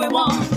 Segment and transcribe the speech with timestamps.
[0.00, 0.49] 为我。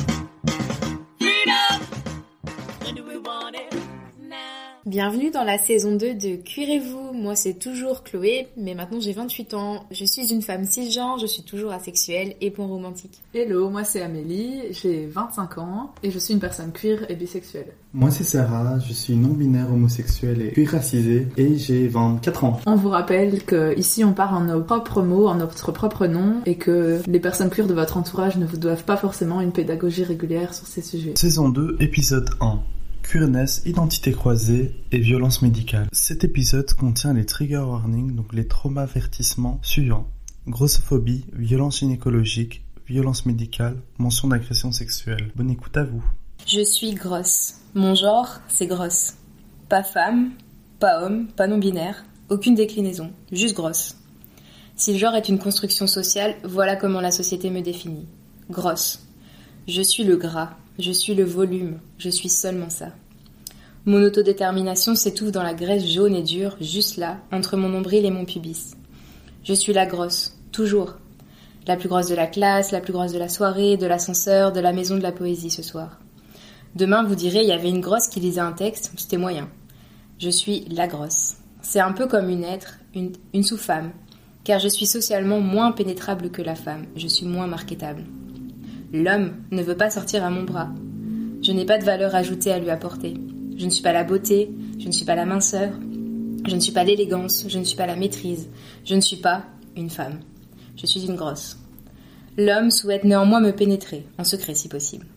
[4.94, 7.14] Bienvenue dans la saison 2 de Cuirez-vous.
[7.14, 9.86] Moi c'est toujours Chloé, mais maintenant j'ai 28 ans.
[9.90, 13.20] Je suis une femme cisgenre, je suis toujours asexuelle et point romantique.
[13.34, 17.74] Hello, moi c'est Amélie, j'ai 25 ans et je suis une personne queer et bisexuelle.
[17.92, 22.60] Moi c'est Sarah, je suis non-binaire homosexuelle et cuiracisée et j'ai 24 ans.
[22.68, 26.36] On vous rappelle que ici on part en nos propres mots, en notre propre nom
[26.46, 30.04] et que les personnes queer de votre entourage ne vous doivent pas forcément une pédagogie
[30.04, 31.14] régulière sur ces sujets.
[31.16, 32.60] Saison 2, épisode 1.
[33.04, 35.88] Queerness, identité croisée et violence médicale.
[35.92, 40.08] Cet épisode contient les trigger warnings, donc les traumavertissements suivants.
[40.48, 45.32] Grossophobie, violence gynécologique, violence médicale, mention d'agression sexuelle.
[45.36, 46.04] Bonne écoute à vous.
[46.48, 47.56] Je suis grosse.
[47.76, 49.14] Mon genre, c'est grosse.
[49.70, 50.32] Pas femme,
[50.80, 53.98] pas homme, pas non-binaire, aucune déclinaison, juste grosse.
[54.76, 58.08] Si le genre est une construction sociale, voilà comment la société me définit.
[58.50, 59.06] Grosse.
[59.68, 62.88] Je suis le gras, je suis le volume, je suis seulement ça.
[63.86, 68.12] Mon autodétermination s'étouffe dans la graisse jaune et dure, juste là, entre mon nombril et
[68.12, 68.76] mon pubis.
[69.44, 70.96] Je suis la grosse, toujours.
[71.68, 74.60] La plus grosse de la classe, la plus grosse de la soirée, de l'ascenseur, de
[74.62, 76.00] la maison de la poésie ce soir.
[76.76, 79.50] Demain, vous direz, il y avait une grosse qui lisait un texte, c'était moyen.
[80.18, 81.36] Je suis la grosse.
[81.62, 83.92] C'est un peu comme une être, une, une sous-femme,
[84.44, 88.06] car je suis socialement moins pénétrable que la femme, je suis moins marketable.
[88.94, 90.70] L'homme ne veut pas sortir à mon bras.
[91.42, 93.16] Je n'ai pas de valeur ajoutée à lui apporter.
[93.58, 95.72] Je ne suis pas la beauté, je ne suis pas la minceur,
[96.46, 98.50] je ne suis pas l'élégance, je ne suis pas la maîtrise,
[98.86, 100.20] je ne suis pas une femme.
[100.78, 101.58] Je suis une grosse.
[102.38, 105.08] L'homme souhaite néanmoins me pénétrer, en secret si possible.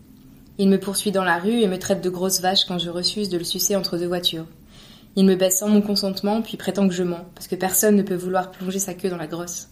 [0.56, 3.28] Il me poursuit dans la rue et me traite de grosse vache quand je refuse
[3.28, 4.46] de le sucer entre deux voitures.
[5.16, 8.02] Il me baisse sans mon consentement, puis prétend que je mens, parce que personne ne
[8.02, 9.68] peut vouloir plonger sa queue dans la grosse.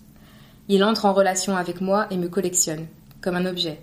[0.68, 2.86] Il entre en relation avec moi et me collectionne,
[3.22, 3.80] comme un objet.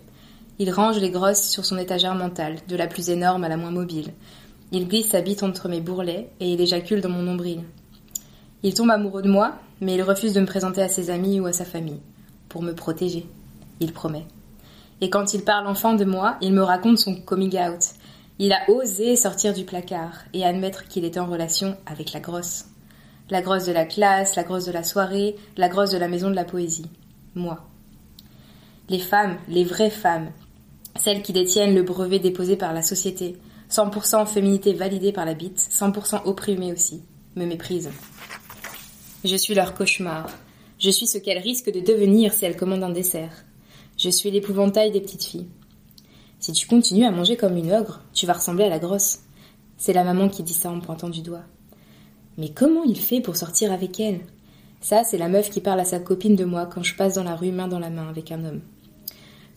[0.61, 3.71] Il range les grosses sur son étagère mentale, de la plus énorme à la moins
[3.71, 4.13] mobile.
[4.71, 7.63] Il glisse sa bite entre mes bourrelets et il éjacule dans mon nombril.
[8.61, 11.47] Il tombe amoureux de moi, mais il refuse de me présenter à ses amis ou
[11.47, 11.99] à sa famille,
[12.47, 13.25] pour me protéger.
[13.79, 14.27] Il promet.
[15.01, 17.95] Et quand il parle enfin de moi, il me raconte son coming out.
[18.37, 22.65] Il a osé sortir du placard et admettre qu'il était en relation avec la grosse.
[23.31, 26.29] La grosse de la classe, la grosse de la soirée, la grosse de la maison
[26.29, 26.91] de la poésie.
[27.33, 27.57] Moi.
[28.89, 30.29] Les femmes, les vraies femmes,
[30.97, 33.37] celles qui détiennent le brevet déposé par la société,
[33.69, 37.01] 100% féminité validée par la bite, 100% opprimée aussi,
[37.35, 37.91] me méprisent.
[39.23, 40.27] Je suis leur cauchemar.
[40.79, 43.45] Je suis ce qu'elles risquent de devenir si elles commandent un dessert.
[43.97, 45.47] Je suis l'épouvantail des petites filles.
[46.39, 49.19] Si tu continues à manger comme une ogre, tu vas ressembler à la grosse.
[49.77, 51.45] C'est la maman qui dit ça en pointant du doigt.
[52.37, 54.21] Mais comment il fait pour sortir avec elle?
[54.79, 57.23] Ça, c'est la meuf qui parle à sa copine de moi quand je passe dans
[57.23, 58.61] la rue main dans la main avec un homme.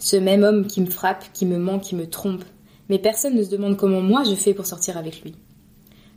[0.05, 2.45] Ce même homme qui me frappe, qui me ment, qui me trompe.
[2.91, 5.35] Mais personne ne se demande comment moi je fais pour sortir avec lui.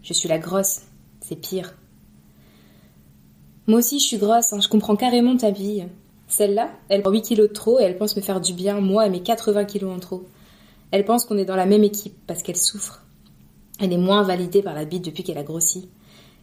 [0.04, 0.82] Je suis la grosse,
[1.22, 1.74] c'est pire.
[3.66, 5.86] Moi aussi je suis grosse, hein, je comprends carrément ta vie.
[6.28, 9.08] Celle-là, elle prend 8 kilos de trop et elle pense me faire du bien, moi
[9.08, 10.26] et mes 80 kilos en trop.
[10.92, 13.06] Elle pense qu'on est dans la même équipe parce qu'elle souffre.
[13.80, 15.88] Elle est moins validée par la bite depuis qu'elle a grossi.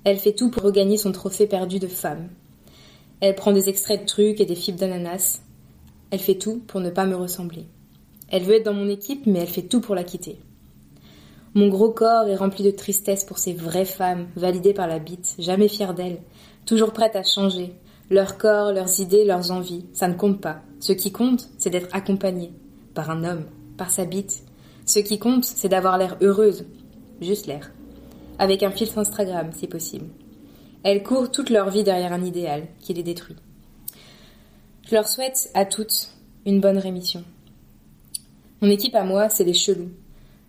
[0.04, 2.30] Elle fait tout pour regagner son trophée perdu de femme.
[3.20, 5.42] Elle prend des extraits de trucs et des fibres d'ananas.
[6.14, 7.66] Elle fait tout pour ne pas me ressembler.
[8.28, 10.38] Elle veut être dans mon équipe, mais elle fait tout pour la quitter.
[11.54, 15.34] Mon gros corps est rempli de tristesse pour ces vraies femmes, validées par la bite,
[15.40, 16.20] jamais fières d'elles,
[16.66, 17.72] toujours prêtes à changer.
[18.10, 20.60] Leur corps, leurs idées, leurs envies, ça ne compte pas.
[20.78, 22.52] Ce qui compte, c'est d'être accompagnée.
[22.94, 23.46] Par un homme,
[23.76, 24.44] par sa bite.
[24.86, 26.64] Ce qui compte, c'est d'avoir l'air heureuse.
[27.22, 27.72] Juste l'air.
[28.38, 30.06] Avec un filtre Instagram, si possible.
[30.84, 33.34] Elles courent toute leur vie derrière un idéal qui les détruit.
[34.86, 36.10] Je leur souhaite à toutes
[36.44, 37.24] une bonne rémission.
[38.60, 39.90] Mon équipe à moi, c'est les chelous.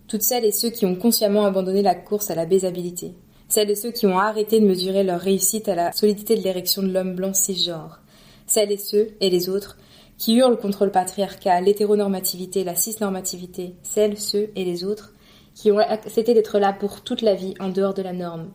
[0.08, 3.14] Toutes celles et ceux qui ont consciemment abandonné la course à la baisabilité.
[3.48, 6.82] Celles et ceux qui ont arrêté de mesurer leur réussite à la solidité de l'érection
[6.82, 8.02] de l'homme blanc cisgenre.
[8.46, 9.78] Celles et ceux, et les autres,
[10.18, 13.74] qui hurlent contre le patriarcat, l'hétéronormativité, la cisnormativité.
[13.82, 15.14] Celles, ceux et les autres,
[15.54, 18.50] qui ont accepté d'être là pour toute la vie en dehors de la norme,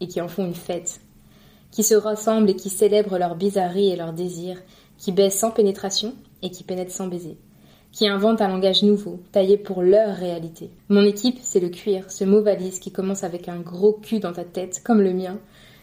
[0.00, 1.00] et qui en font une fête.
[1.72, 4.62] Qui se rassemblent et qui célèbrent leur bizarrerie et leurs désirs,
[4.98, 7.38] qui baissent sans pénétration et qui pénètrent sans baiser
[7.96, 10.70] qui inventent un langage nouveau, taillé pour leur réalité.
[10.90, 14.34] Mon équipe, c'est le cuir, ce mot valise qui commence avec un gros cul dans
[14.34, 15.38] ta tête, comme le mien,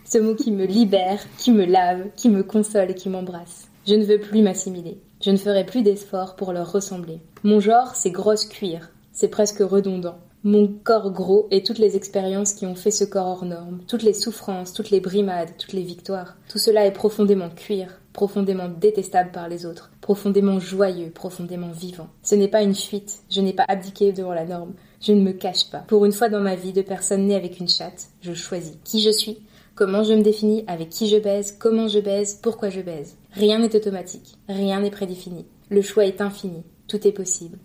[0.06, 3.68] ce mot qui me libère, qui me lave, qui me console et qui m'embrasse.
[3.88, 5.00] Je ne veux plus m'assimiler.
[5.26, 7.20] Je ne ferai plus d'efforts pour leur ressembler.
[7.44, 8.92] Mon genre, c'est grosse cuir.
[9.12, 10.20] C'est presque redondant.
[10.46, 14.04] Mon corps gros et toutes les expériences qui ont fait ce corps hors norme, toutes
[14.04, 19.32] les souffrances, toutes les brimades, toutes les victoires, tout cela est profondément cuir, profondément détestable
[19.32, 22.10] par les autres, profondément joyeux, profondément vivant.
[22.24, 25.32] Ce n'est pas une fuite, je n'ai pas abdiqué devant la norme, je ne me
[25.32, 25.86] cache pas.
[25.88, 29.00] Pour une fois dans ma vie de personne née avec une chatte, je choisis qui
[29.00, 29.38] je suis,
[29.76, 33.16] comment je me définis, avec qui je baise, comment je baise, pourquoi je baise.
[33.32, 35.46] Rien n'est automatique, rien n'est prédéfini.
[35.70, 37.60] Le choix est infini, tout est possible.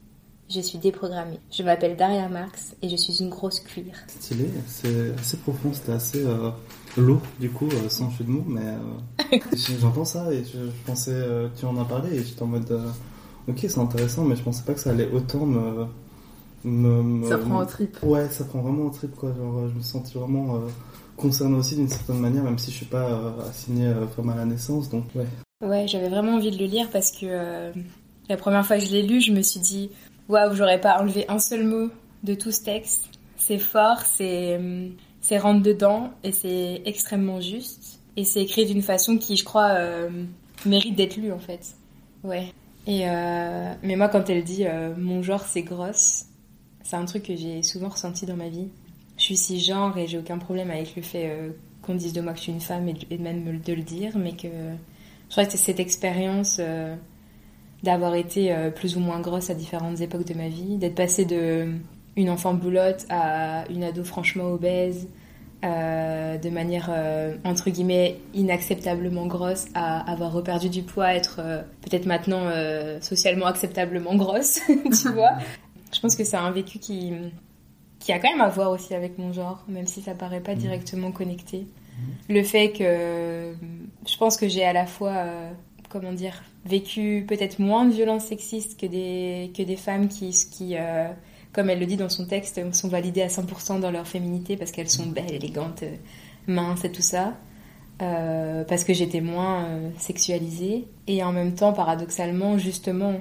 [0.50, 1.38] Je suis déprogrammée.
[1.50, 3.92] Je m'appelle Daria Marx et je suis une grosse cuir.
[4.08, 6.50] Stylé, c'est assez profond, c'était assez euh,
[6.96, 8.62] lourd du coup, euh, sans jeu de mots, mais
[9.32, 9.38] euh,
[9.80, 12.70] j'entends ça et je, je pensais, euh, tu en as parlé et j'étais en mode,
[12.70, 12.88] euh,
[13.48, 15.84] ok c'est intéressant, mais je pensais pas que ça allait autant me...
[16.64, 17.98] me, me- Ça prend au trip.
[18.02, 20.58] Ouais, ça prend vraiment au trip quoi, genre je me sentis vraiment euh,
[21.18, 24.34] concerné aussi d'une certaine manière, même si je suis pas euh, assigné euh, femme à
[24.36, 25.26] la naissance, donc ouais.
[25.66, 27.72] Ouais, j'avais vraiment envie de le lire parce que euh,
[28.30, 29.90] la première fois que je l'ai lu, je me suis dit
[30.28, 31.90] waouh, j'aurais pas enlevé un seul mot
[32.22, 33.08] de tout ce texte.
[33.36, 34.60] C'est fort, c'est
[35.20, 39.70] c'est rentre dedans et c'est extrêmement juste et c'est écrit d'une façon qui, je crois,
[39.70, 40.08] euh,
[40.64, 41.74] mérite d'être lue en fait.
[42.24, 42.52] Ouais.
[42.86, 46.24] Et euh, mais moi, quand elle dit euh, mon genre c'est grosse,
[46.82, 48.68] c'est un truc que j'ai souvent ressenti dans ma vie.
[49.18, 51.52] Je suis cisgenre et j'ai aucun problème avec le fait
[51.82, 54.32] qu'on dise de moi que je suis une femme et, même de le dire, mais
[54.32, 56.60] que je crois que c'est cette expérience
[57.82, 61.24] d'avoir été euh, plus ou moins grosse à différentes époques de ma vie, d'être passée
[61.24, 61.68] de
[62.16, 65.06] une enfant boulotte à une ado franchement obèse,
[65.64, 71.62] euh, de manière euh, entre guillemets inacceptablement grosse à avoir reperdu du poids, être euh,
[71.82, 72.48] peut-être maintenant
[73.00, 74.60] socialement acceptablement grosse,
[75.02, 75.32] tu vois.
[75.92, 77.12] Je pense que c'est un vécu qui
[77.98, 80.54] qui a quand même à voir aussi avec mon genre, même si ça paraît pas
[80.54, 81.66] directement connecté.
[82.28, 83.52] Le fait que
[84.06, 85.24] je pense que j'ai à la fois,
[85.88, 90.76] comment dire, vécu peut-être moins de violences sexistes que des, que des femmes qui, qui
[90.76, 91.08] euh,
[91.52, 94.70] comme elle le dit dans son texte, sont validées à 100% dans leur féminité parce
[94.70, 95.84] qu'elles sont belles, élégantes,
[96.46, 97.36] minces et tout ça.
[98.00, 100.86] Euh, parce que j'étais moins euh, sexualisée.
[101.08, 103.20] Et en même temps, paradoxalement, justement,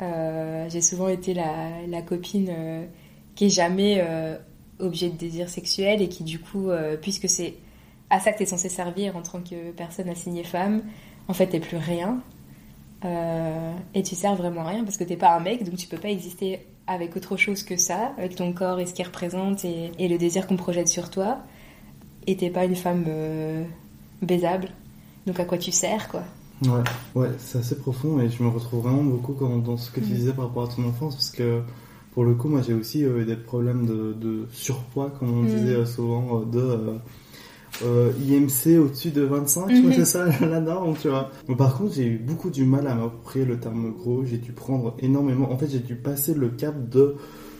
[0.00, 2.52] j'ai souvent été la, la copine
[3.34, 4.00] qui est jamais
[4.78, 6.68] objet de désir sexuel et qui du coup,
[7.02, 7.54] puisque c'est
[8.08, 10.82] à ça que tu es censé servir en tant que personne assignée femme,
[11.28, 12.18] en fait t'es plus rien.
[13.04, 15.86] Euh, et tu sers vraiment à rien parce que t'es pas un mec, donc tu
[15.86, 19.64] peux pas exister avec autre chose que ça, avec ton corps et ce qu'il représente
[19.64, 21.38] et, et le désir qu'on projette sur toi.
[22.26, 23.62] Et t'es pas une femme euh,
[24.20, 24.68] baisable,
[25.26, 26.24] donc à quoi tu sers quoi?
[26.64, 26.82] Ouais,
[27.14, 30.06] ouais, c'est assez profond et je me retrouve vraiment beaucoup quand- dans ce que tu
[30.10, 30.14] Mm.
[30.16, 31.62] disais par rapport à ton enfance parce que
[32.14, 35.46] pour le coup, moi j'ai aussi eu des problèmes de, de surpoids, comme on Mm.
[35.46, 36.96] disait euh, souvent, de euh,
[37.84, 39.96] euh, IMC au-dessus de 25, tu vois, Mhm.
[39.96, 41.30] c'est ça la norme, tu vois.
[41.48, 44.52] Mais par contre, j'ai eu beaucoup du mal à m'approprier le terme gros, j'ai dû
[44.52, 47.14] prendre énormément, en fait, j'ai dû passer le cap de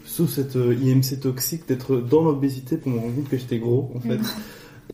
[0.04, 3.90] sous cette euh, IMC toxique d'être dans l'obésité pour me rendre compte que j'étais gros,
[3.94, 4.18] en fait.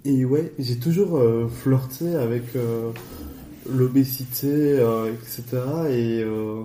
[0.04, 2.90] Et ouais, j'ai toujours euh, flirté avec euh,
[3.72, 5.62] l'obésité, etc.
[5.90, 6.62] Et, euh,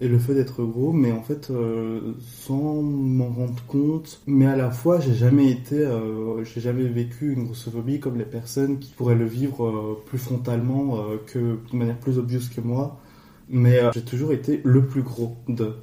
[0.00, 4.20] et le fait d'être gros, mais en fait, euh, sans m'en rendre compte.
[4.26, 8.24] Mais à la fois, j'ai jamais été, euh, j'ai jamais vécu une grossophobie comme les
[8.24, 13.00] personnes qui pourraient le vivre euh, plus frontalement que de manière plus obvious que moi.
[13.48, 15.76] Mais j'ai toujours été le plus gros de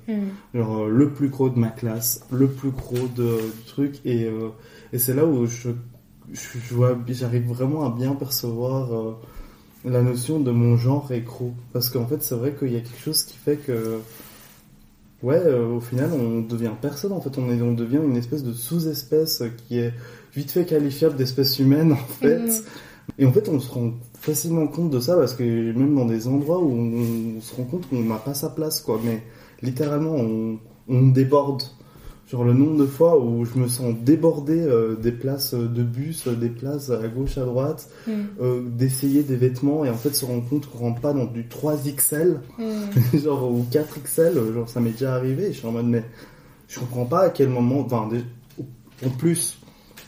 [0.53, 4.27] genre euh, le plus gros de ma classe, le plus gros de, du truc, et,
[4.91, 5.69] et c'est là où je,
[6.33, 9.15] je, je vois, j'arrive vraiment à bien percevoir
[9.85, 13.01] la notion de mon genre gros, parce qu'en fait c'est vrai qu'il y a quelque
[13.01, 13.99] chose qui fait que
[15.21, 18.43] ouais, euh, au final on devient personne, en fait on, est, on devient une espèce
[18.43, 19.93] de sous-espèce qui est
[20.35, 22.39] vite fait qualifiable d'espèce humaine en fait.
[22.39, 22.63] Mhm.
[23.17, 26.27] Et en fait, on se rend facilement compte de ça parce que même dans des
[26.27, 28.99] endroits où on, on se rend compte qu'on n'a pas sa place, quoi.
[29.03, 29.23] Mais
[29.61, 31.63] littéralement, on, on déborde.
[32.33, 36.25] Genre le nombre de fois où je me sens débordé euh, des places de bus,
[36.27, 38.11] euh, des places à gauche, à droite, Mm.
[38.41, 41.43] euh, d'essayer des vêtements et en fait se rendre compte qu'on rentre pas dans du
[41.43, 43.17] 3XL, Mm.
[43.23, 45.43] genre ou 4XL, euh, genre ça m'est déjà arrivé.
[45.49, 46.03] Et je suis en mode mais
[46.67, 47.81] je comprends pas à quel moment.
[47.81, 48.09] Enfin,
[49.05, 49.59] en plus,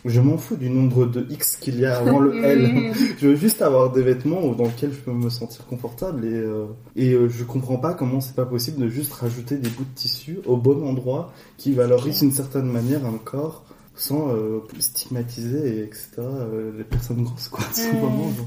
[0.06, 2.94] je m'en fous du nombre de X qu'il y a avant le L.
[3.18, 6.66] Je veux juste avoir des vêtements dans lesquels je peux me sentir confortable et, euh,
[6.96, 9.96] et euh, je comprends pas comment c'est pas possible de juste rajouter des bouts de
[9.96, 15.84] tissu au bon endroit qui valorisent d'une certaine manière un corps sans euh, stigmatiser et
[15.84, 16.08] etc.
[16.20, 17.64] euh, les personnes grosses quoi.
[17.64, 18.46] à ce moment, genre.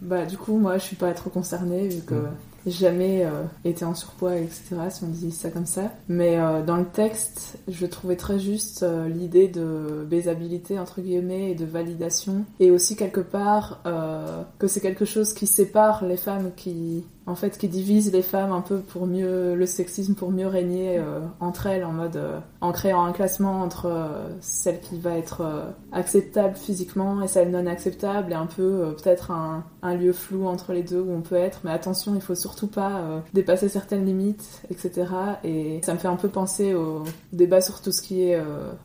[0.00, 2.20] Bah, du coup, moi, je suis pas trop concernée vu que Ouais.
[2.66, 4.76] Jamais euh, été en surpoids, etc.
[4.90, 5.90] Si on dit ça comme ça.
[6.08, 11.50] Mais euh, dans le texte, je trouvais très juste euh, l'idée de baisabilité entre guillemets
[11.50, 16.16] et de validation, et aussi quelque part euh, que c'est quelque chose qui sépare les
[16.16, 20.30] femmes qui en fait qui divise les femmes un peu pour mieux le sexisme pour
[20.30, 24.80] mieux régner euh, entre elles en mode euh, en créant un classement entre euh, celle
[24.80, 29.64] qui va être euh, acceptable physiquement et celle non acceptable et un peu peut-être un,
[29.82, 31.60] un lieu flou entre les deux où on peut être.
[31.64, 35.06] Mais attention il faut surtout pas dépasser certaines limites etc
[35.44, 38.40] et ça me fait un peu penser au débat sur tout ce qui est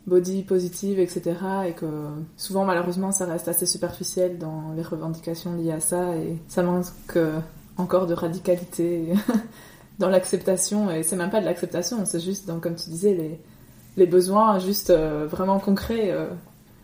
[0.07, 1.35] body positive etc
[1.67, 1.85] et que
[2.37, 6.85] souvent malheureusement ça reste assez superficiel dans les revendications liées à ça et ça manque
[7.79, 9.13] encore de radicalité
[9.99, 13.39] dans l'acceptation et c'est même pas de l'acceptation c'est juste donc comme tu disais les
[13.97, 16.27] les besoins juste euh, vraiment concrets euh,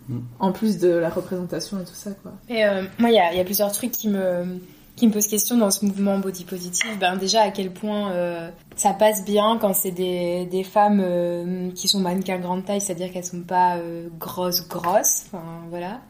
[0.07, 0.19] Mm.
[0.39, 3.31] en plus de la représentation et tout ça quoi Et euh, moi, il y a,
[3.33, 4.59] il y a plusieurs trucs qui me,
[4.95, 6.99] qui me posent question dans ce mouvement body positive.
[6.99, 11.71] Ben, déjà, à quel point euh, ça passe bien quand c'est des, des femmes euh,
[11.71, 16.01] qui sont mannequins grande taille, c'est-à-dire qu'elles sont pas euh, grosses, grosses, enfin voilà.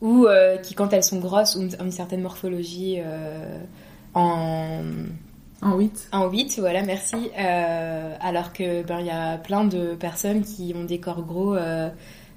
[0.00, 3.58] Ou euh, qui, quand elles sont grosses, ont une, ont une certaine morphologie euh,
[4.14, 4.82] en,
[5.64, 7.30] en 8 en 8, voilà, merci.
[7.38, 11.54] Euh, alors que ben il y a plein de personnes qui ont des corps gros,
[11.54, 11.88] euh,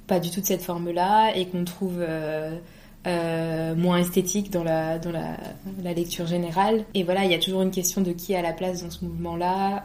[0.07, 5.11] pas du tout de cette forme-là, et qu'on trouve euh, moins esthétique dans la dans
[5.11, 5.37] la,
[5.83, 6.85] la lecture générale.
[6.93, 9.03] Et voilà, il y a toujours une question de qui a la place dans ce
[9.03, 9.83] mouvement-là.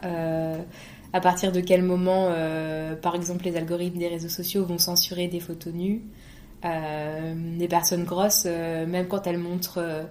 [1.15, 2.29] À partir de quel moment,
[3.01, 6.01] par exemple, les algorithmes des réseaux sociaux vont censurer des photos nues.
[6.63, 10.07] Des personnes grosses, même quand elles montrent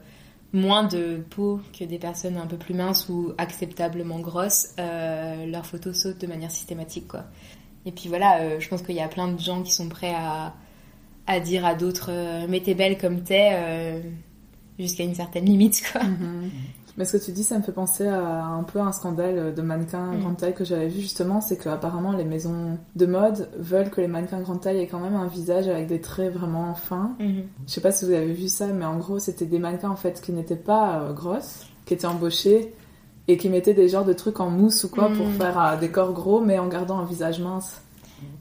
[0.52, 5.66] moins de peau que des personnes un peu plus minces ou acceptablement grosses, euh, leurs
[5.66, 7.24] photos sautent de manière systématique, quoi.
[7.86, 10.14] Et puis voilà, euh, je pense qu'il y a plein de gens qui sont prêts
[10.14, 10.54] à,
[11.26, 14.00] à dire à d'autres euh, mais t'es belle comme t'es euh,
[14.78, 16.02] jusqu'à une certaine limite, quoi.
[16.98, 19.62] Mais ce que tu dis, ça me fait penser à un peu un scandale de
[19.62, 20.20] mannequins Mm.
[20.20, 24.08] grande taille que j'avais vu justement, c'est qu'apparemment les maisons de mode veulent que les
[24.08, 27.12] mannequins grande taille aient quand même un visage avec des traits vraiment fins.
[27.18, 27.44] Mhm.
[27.66, 29.96] Je sais pas si vous avez vu ça, mais en gros c'était des mannequins en
[29.96, 32.74] fait qui n'étaient pas euh, grosses, qui étaient embauchées
[33.28, 35.32] et qui mettaient des genres de trucs en mousse ou quoi pour Mm.
[35.32, 37.80] faire euh, des corps gros mais en gardant un visage mince.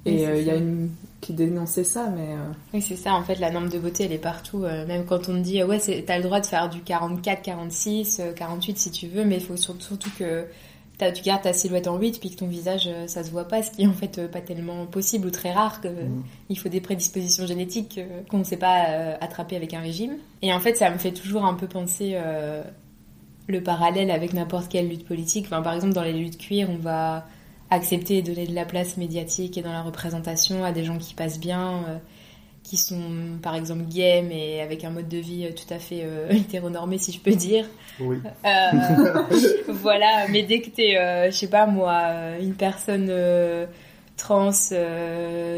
[0.05, 0.89] Et euh, il y a une
[1.21, 4.11] qui dénonçait ça, mais euh, Oui, c'est ça, en fait, la norme de beauté, elle
[4.11, 4.63] est partout.
[4.63, 6.81] euh, même quand on te dit, euh, ouais, c'est- t'as le droit de faire du
[6.81, 10.45] 44, 46, euh, 48 si tu veux, mais il faut surtout, que
[11.15, 13.63] tu gardes ta silhouette en 8 puis que ton visage, euh, ça se voit pas,
[13.63, 15.81] ce qui est en fait euh, pas tellement possible ou très rare.
[15.81, 16.23] Que, Mhm.
[16.49, 20.17] Il faut des prédispositions génétiques euh, qu'on ne sait pas euh, attraper avec un régime.
[20.43, 22.61] Et en fait, ça me fait toujours un peu penser euh,
[23.47, 25.45] le parallèle avec n'importe quelle lutte politique.
[25.47, 27.25] Enfin, par exemple, dans les luttes cuir, on va
[27.71, 31.15] accepter et donner de la place médiatique et dans la représentation à des gens qui
[31.15, 31.97] passent bien, euh,
[32.63, 33.01] qui sont
[33.41, 36.97] par exemple gays mais avec un mode de vie euh, tout à fait euh, hétéronormé
[36.97, 37.65] si je peux dire.
[37.99, 38.17] Oui.
[38.45, 39.21] Euh,
[39.67, 43.11] voilà, mais dès que t'es, euh, je sais pas moi, une personne
[44.17, 44.51] trans,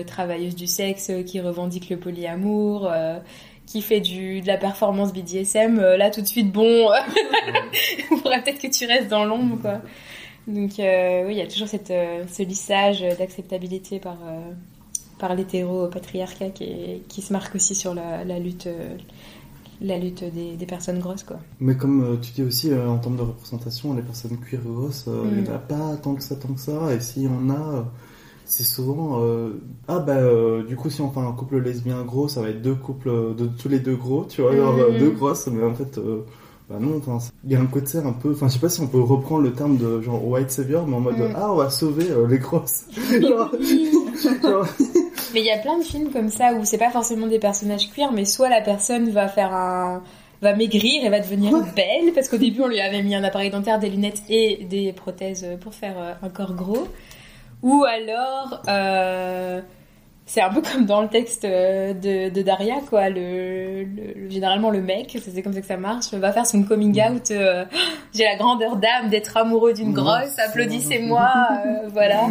[0.07, 2.91] travailleuse du sexe, qui revendique le polyamour,
[3.65, 6.89] qui fait du, de la performance BDSM, là tout de suite, bon,
[7.97, 9.81] il faudrait peut-être que tu restes dans l'ombre, quoi.
[10.47, 14.51] Donc euh, oui, il y a toujours cette, euh, ce lissage d'acceptabilité par, euh,
[15.19, 18.97] par l'hétéro-patriarcat qui, se marque aussi sur la, la lutte, euh,
[19.81, 21.39] la lutte des, des personnes grosses, quoi.
[21.59, 25.05] Mais comme euh, tu dis aussi, euh, en termes de représentation, les personnes cuir grosses,
[25.07, 25.43] euh, il Mm.
[25.43, 26.93] n'y en a pas tant que ça, tant que ça.
[26.93, 27.81] Et s'il y en a, euh,
[28.45, 29.21] c'est souvent...
[29.23, 32.49] euh, ah bah, euh, du coup, si on fait un couple lesbien gros, ça va
[32.49, 34.97] être deux couples de tous les deux gros, tu vois, genre, euh, Mm.
[34.99, 35.47] deux grosses.
[35.47, 36.25] Mais en fait, euh,
[36.73, 36.99] bah non,
[37.45, 38.31] il y a un côté un peu...
[38.31, 40.95] Enfin, je sais pas si on peut reprendre le terme de genre white savior, mais
[40.95, 41.33] en mode, Mm.
[41.35, 42.85] ah, on va sauver euh, les grosses.
[43.21, 43.51] Genre-
[44.41, 44.67] genre-
[45.33, 47.89] Mais il y a plein de films comme ça où c'est pas forcément des personnages
[47.91, 50.01] queer, mais soit la personne va faire un
[50.41, 53.49] va maigrir et va devenir belle parce qu'au début on lui avait mis un appareil
[53.49, 56.85] dentaire, des lunettes et des prothèses pour faire euh, un corps gros,
[57.61, 59.61] ou alors euh,
[60.25, 64.69] c'est un peu comme dans le texte euh, de, de Daria quoi, le, le- généralement
[64.69, 67.29] le mec, c'est comme ça que ça marche, va faire son coming out.
[67.31, 67.65] euh,
[68.13, 71.29] J'ai la grandeur d'âme d'être amoureux d'une Non, grosse, applaudissez-moi,
[71.65, 72.27] euh, voilà.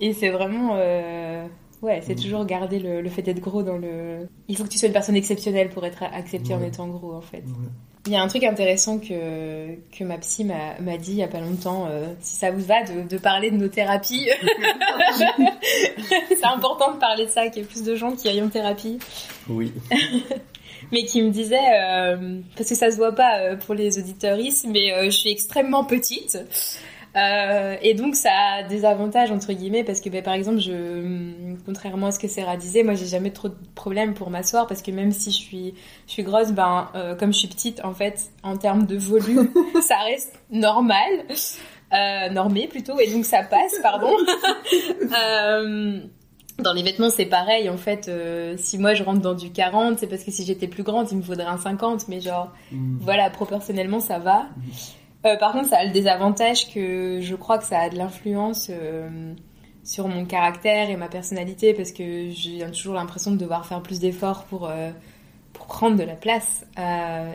[0.00, 0.72] Et c'est vraiment.
[0.76, 1.46] euh,
[1.82, 4.28] Ouais, c'est toujours garder le, le fait d'être gros dans le.
[4.46, 7.20] Il faut que tu sois une personne exceptionnelle pour être acceptée en étant gros, en
[7.20, 7.38] fait.
[7.38, 7.68] Ouais.
[8.06, 11.28] Il y a un truc intéressant que, que ma psy m'a dit il y a
[11.28, 14.28] pas longtemps, euh, si ça vous va, de, de parler de nos thérapies.
[16.28, 18.48] c'est important de parler de ça, qu'il y ait plus de gens qui aillent en
[18.48, 18.98] thérapie.
[19.48, 19.72] Oui.
[20.90, 24.66] Mais qui me disait, euh, parce que ça se voit pas euh, pour les auditeuristes,
[24.68, 26.38] mais euh, je suis extrêmement petite.
[27.14, 31.52] Euh, et donc ça a des avantages entre guillemets parce que ben, par exemple je
[31.66, 34.80] contrairement à ce que Sarah disait moi j'ai jamais trop de problèmes pour m'asseoir parce
[34.80, 35.74] que même si je suis
[36.06, 39.50] je suis grosse ben euh, comme je suis petite en fait en termes de volume
[39.82, 41.10] ça reste normal
[41.92, 44.16] euh, normé plutôt et donc ça passe pardon
[45.02, 46.00] euh,
[46.58, 47.68] dans les vêtements, c'est pareil.
[47.70, 50.68] En fait, euh, si moi je rentre dans du 40, c'est parce que si j'étais
[50.68, 52.08] plus grande, il me faudrait un 50.
[52.08, 52.98] Mais genre, Mm.
[53.00, 54.46] voilà, proportionnellement, ça va.
[55.24, 58.68] Euh, par contre, ça a le désavantage que je crois que ça a de l'influence
[58.70, 59.32] euh,
[59.84, 64.00] sur mon caractère et ma personnalité parce que j'ai toujours l'impression de devoir faire plus
[64.00, 64.90] d'efforts pour, euh,
[65.52, 66.66] pour prendre de la place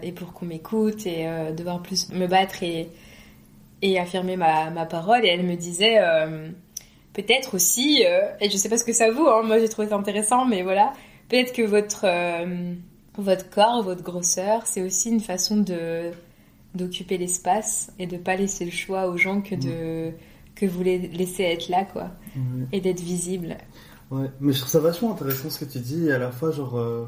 [0.03, 2.89] et pour qu'on m'écoute et devoir plus me battre et,
[3.81, 5.25] et affirmer ma, ma parole.
[5.25, 5.97] Et elle me disait
[7.13, 8.03] peut-être aussi,
[8.41, 10.61] et je sais pas ce que ça vaut, hein, moi j'ai trouvé ça intéressant, mais
[10.61, 10.93] voilà,
[11.29, 12.05] peut-être que votre,
[13.17, 16.11] votre corps, votre grosseur, c'est aussi une façon de
[16.75, 20.11] d'occuper l'espace et de pas laisser le choix aux gens que de
[20.55, 22.65] que vous les laissez être là quoi Ouais.
[22.71, 23.57] et d'être visible.
[24.11, 26.51] Ouais, mais je trouve ça vachement intéressant ce que tu dis et à la fois
[26.51, 27.05] genre euh,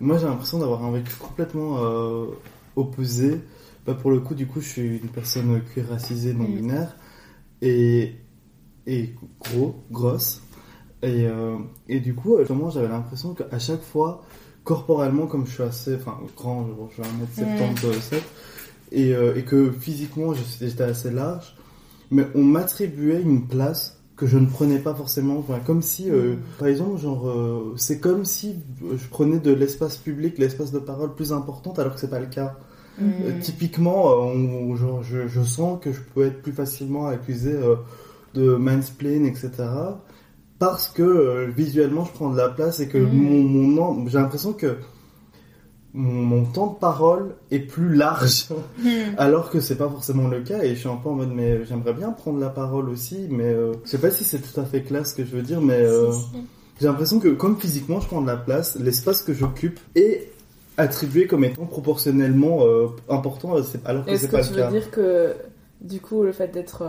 [0.00, 2.26] moi j'ai l'impression d'avoir un vécu complètement euh,
[2.76, 3.40] opposé.
[3.86, 6.54] Bah, pour le coup du coup je suis une personne racisée non Mm.
[6.56, 6.96] binaire
[7.62, 8.14] et
[8.86, 10.42] et gros grosse
[11.02, 11.56] et euh,
[11.88, 14.22] et du coup justement j'avais l'impression qu'à chaque fois
[14.64, 18.20] corporellement comme je suis assez enfin grand je suis 1m77
[18.92, 21.56] et euh, et que physiquement j'étais assez large
[22.10, 26.34] mais on m'attribuait une place que je ne prenais pas forcément, enfin, comme si, euh,
[26.58, 31.14] par exemple, genre, euh, c'est comme si je prenais de l'espace public, l'espace de parole
[31.14, 32.58] plus importante, alors que c'est pas le cas.
[33.00, 37.52] Euh, typiquement, euh, on- genre, je, je sens que je peux être plus facilement accusé
[37.54, 37.76] euh,
[38.34, 39.50] de mansplain, etc.
[40.58, 43.12] Parce que euh, visuellement, je prends de la place et que Mm.
[43.14, 44.76] mon, j'ai l'impression que
[45.92, 48.46] mon, temps de parole est plus large.
[49.18, 51.64] Alors que c'est pas forcément le cas et je suis un peu en mode mais
[51.64, 54.64] j'aimerais bien prendre la parole aussi mais euh, je sais pas si c'est tout à
[54.64, 56.10] fait clair ce que je veux dire mais euh,
[56.80, 60.30] j'ai l'impression que comme physiquement je prends de la place l'espace que j'occupe est
[60.76, 64.56] attribué comme étant proportionnellement euh, important c'est- alors que Est-ce c'est que pas tu le
[64.56, 64.70] veux cas.
[64.70, 65.34] dire que
[65.80, 66.84] du coup le fait d'être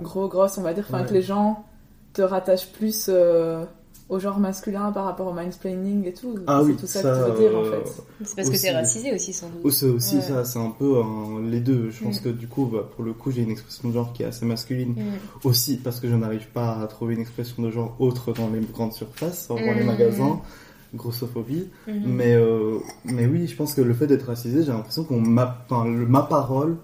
[0.00, 1.08] gros, grosse, on va dire, enfin Ouais.
[1.08, 1.64] que les gens
[2.12, 3.08] te rattachent plus
[4.10, 7.10] au genre masculin par rapport au mansplaining et tout Ah C'est oui, tout ça, ça,
[7.30, 8.02] que tu veux dire en euh, fait.
[8.24, 8.62] C'est parce que aussi.
[8.62, 9.72] t'es racisé aussi sans Ou doute.
[9.72, 10.22] c'est aussi Ouais.
[10.22, 11.00] ça, c'est un peu
[11.42, 11.90] les deux.
[11.90, 12.24] Je pense Mm.
[12.24, 14.44] que du coup, bah, pour le coup, j'ai une expression de genre qui est assez
[14.44, 15.02] masculine Mm.
[15.44, 18.60] aussi parce que je n'arrive pas à trouver une expression de genre autre dans les
[18.60, 19.86] grandes surfaces, dans les Mm.
[19.86, 20.40] magasins.
[20.94, 21.68] Grossophobie.
[21.88, 25.64] Mais, euh, mais oui, je pense que le fait d'être racisé, j'ai l'impression qu'on m'a,
[25.68, 26.76] enfin, le- ma parole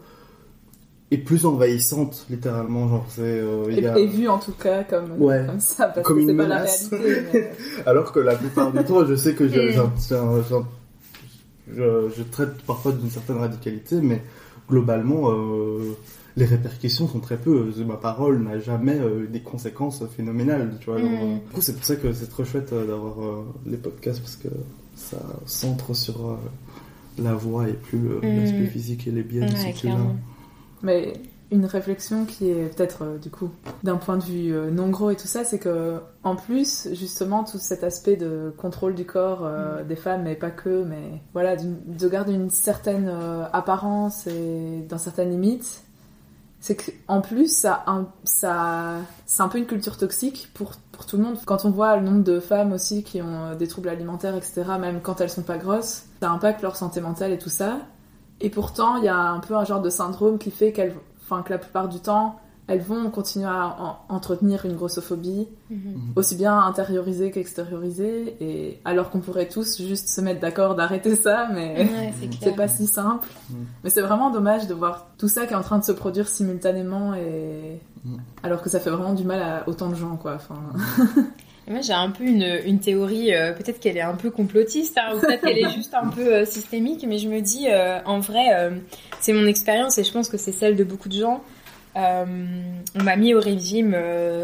[1.11, 2.89] est plus envahissante, littéralement.
[2.89, 5.45] Genre, c'est, euh, Et, a- et vu en tout cas comme, Ouais.
[5.47, 6.89] comme ça, parce Comme que une c'est pas la menace.
[6.93, 7.31] réalité.
[7.33, 7.51] mais-
[7.87, 9.73] Alors que la plupart du temps, je sais que je, Mm.
[10.49, 10.67] j'en-
[11.73, 14.23] je, je traite parfois d'une certaine radicalité, mais
[14.69, 15.97] globalement, euh,
[16.37, 17.73] les répercussions sont très peu.
[17.87, 20.99] Ma parole n'a jamais euh, des conséquences phénoménales, tu vois.
[20.99, 21.03] Mm.
[21.03, 23.77] genre, euh, du coup, c'est pour ça que c'est trop chouette euh, d'avoir euh, les
[23.77, 24.49] podcasts parce que
[24.95, 26.37] ça centre sur euh,
[27.19, 28.41] la voix et plus euh, Mm.
[28.41, 29.57] l'aspect physique et les biais ne Ouais,
[30.83, 31.15] Mais
[31.53, 33.51] une réflexion qui est peut-être euh, du coup
[33.83, 37.43] d'un point de vue euh, non gros et tout ça, c'est que en plus justement
[37.45, 41.57] tout cet aspect de contrôle du corps euh, des femmes, mais pas que, mais voilà,
[41.57, 43.09] de garder une certaine
[43.53, 45.83] apparence et dans certaines limites,
[46.61, 51.05] c'est que en plus ça, un- ça, c'est un peu une culture toxique pour pour
[51.07, 51.39] tout le monde.
[51.47, 55.01] Quand on voit le nombre de femmes aussi qui ont des troubles alimentaires, etc., même
[55.01, 57.79] quand elles sont pas grosses, ça impacte leur santé mentale et tout ça.
[58.41, 61.43] Et pourtant, il y a un peu un genre de syndrome qui fait qu'elles, enfin,
[61.43, 66.13] que la plupart du temps, elles vont continuer à en- entretenir une grossophobie, Mhm.
[66.15, 71.49] aussi bien intériorisée qu'extériorisée, et alors qu'on pourrait tous juste se mettre d'accord d'arrêter ça,
[71.53, 73.27] mais Ouais, c'est pas si simple.
[73.51, 73.55] Mm.
[73.83, 76.29] Mais c'est vraiment dommage de voir tout ça qui est en train de se produire
[76.29, 78.17] simultanément, et Mm.
[78.45, 80.37] alors que ça fait vraiment du mal à autant de gens, quoi.
[80.37, 80.55] Enfin,
[81.71, 85.21] Moi, j'ai un peu une, théorie, euh, peut-être qu'elle est un peu complotiste, hein, ou
[85.21, 88.73] peut-être qu'elle est juste un peu euh, systémique, mais je me dis, euh, en vrai,
[89.21, 91.45] c'est mon expérience et je pense que c'est celle de beaucoup de gens.
[91.95, 93.97] On m'a mis au régime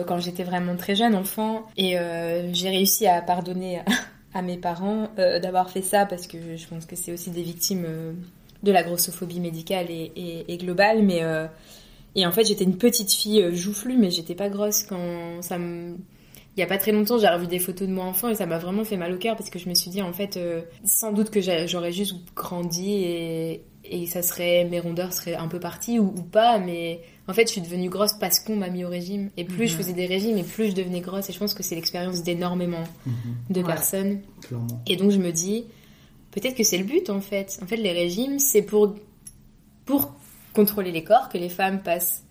[0.06, 1.96] quand j'étais vraiment très jeune enfant et
[2.52, 3.80] j'ai réussi à pardonner
[4.32, 7.86] à, mes parents d'avoir fait ça parce que je pense que c'est aussi des victimes
[8.62, 11.02] de la grossophobie médicale et, et- globale.
[11.02, 11.22] Mais
[12.14, 15.96] et en fait, j'étais une petite fille joufflue, mais j'étais pas grosse quand ça me
[16.56, 18.46] il y a pas très longtemps, j'ai revu des photos de moi enfant et ça
[18.46, 20.62] m'a vraiment fait mal au cœur parce que je me suis dit en fait, euh,
[20.84, 25.48] sans doute que j'a- j'aurais juste grandi et, et ça serait mes rondeurs seraient un
[25.48, 28.68] peu parties ou, ou pas, mais en fait, je suis devenue grosse parce qu'on m'a
[28.70, 29.78] mis au régime et plus je Mhm.
[29.78, 32.84] faisais des régimes et plus je devenais grosse et je pense que c'est l'expérience d'énormément
[33.04, 33.14] Mhm,
[33.50, 33.66] de Ouais.
[33.66, 34.66] personnes clairement.
[34.86, 35.64] et donc je me dis,
[36.30, 37.58] peut-être que c'est le but en fait.
[37.62, 38.94] En fait, les régimes, c'est pour,
[39.84, 40.14] pour
[40.52, 42.24] contrôler les corps, que les femmes passent,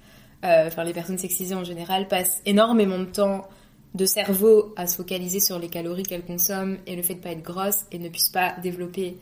[0.44, 3.48] euh, enfin les personnes sexisées en général, passent énormément de temps
[3.96, 7.32] de cerveau à se focaliser sur les calories qu'elles consomment et le fait de pas
[7.32, 9.18] être grosse et ne puissent pas développer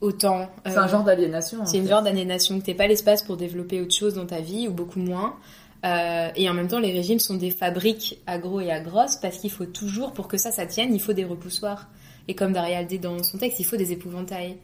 [0.00, 0.48] autant.
[0.64, 1.64] c'est euh, un genre d'aliénation.
[1.66, 1.90] c'est une fait.
[1.90, 4.98] genre d'aliénation que t'aies pas l'espace pour développer autre chose dans ta vie ou beaucoup
[5.00, 5.36] moins.
[5.84, 9.16] Euh, et en même temps, les régimes sont des fabriques à gros et à grosses
[9.16, 11.88] parce qu'il faut toujours, pour que ça, ça tienne, il faut des repoussoirs.
[12.28, 14.56] Et comme Daria le dit dans son texte, il faut des épouvantails.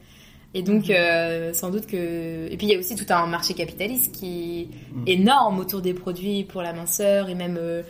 [0.53, 0.95] Et donc, Mhm.
[0.95, 2.47] euh, sans doute que.
[2.49, 5.03] Et puis, il y a aussi tout un marché capitaliste qui Mhm.
[5.07, 7.81] est énorme autour des produits pour la minceur et même euh,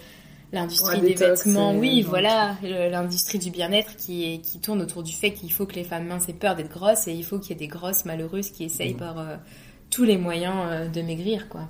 [0.53, 1.75] l'industrie des détox vêtements.
[1.77, 5.65] Oui, genre voilà, l'industrie du bien-être qui, est, qui tourne autour du fait qu'il faut
[5.65, 7.67] que les femmes minces aient peur d'être grosses et il faut qu'il y ait des
[7.67, 8.99] grosses malheureuses qui essayent Mhm.
[8.99, 9.35] par euh,
[9.89, 11.61] tous les moyens euh, de maigrir, quoi.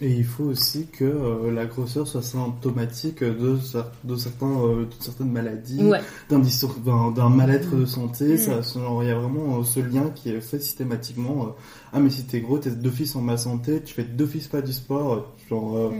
[0.00, 3.58] Et il faut aussi que euh, la grosseur soit symptomatique de,
[4.02, 8.34] de, certains, euh, de certaines maladies, Ouais, d'un mal-être de santé.
[8.34, 8.38] Mm.
[8.38, 11.54] Ça, ce- genre, il y a vraiment euh, ce lien qui est fait systématiquement.
[11.96, 14.72] Ah, mais si t'es gros, t'es d'office en ma santé, tu fais d'office pas du
[14.72, 15.32] sport.
[15.48, 15.94] Genre, euh, Mm.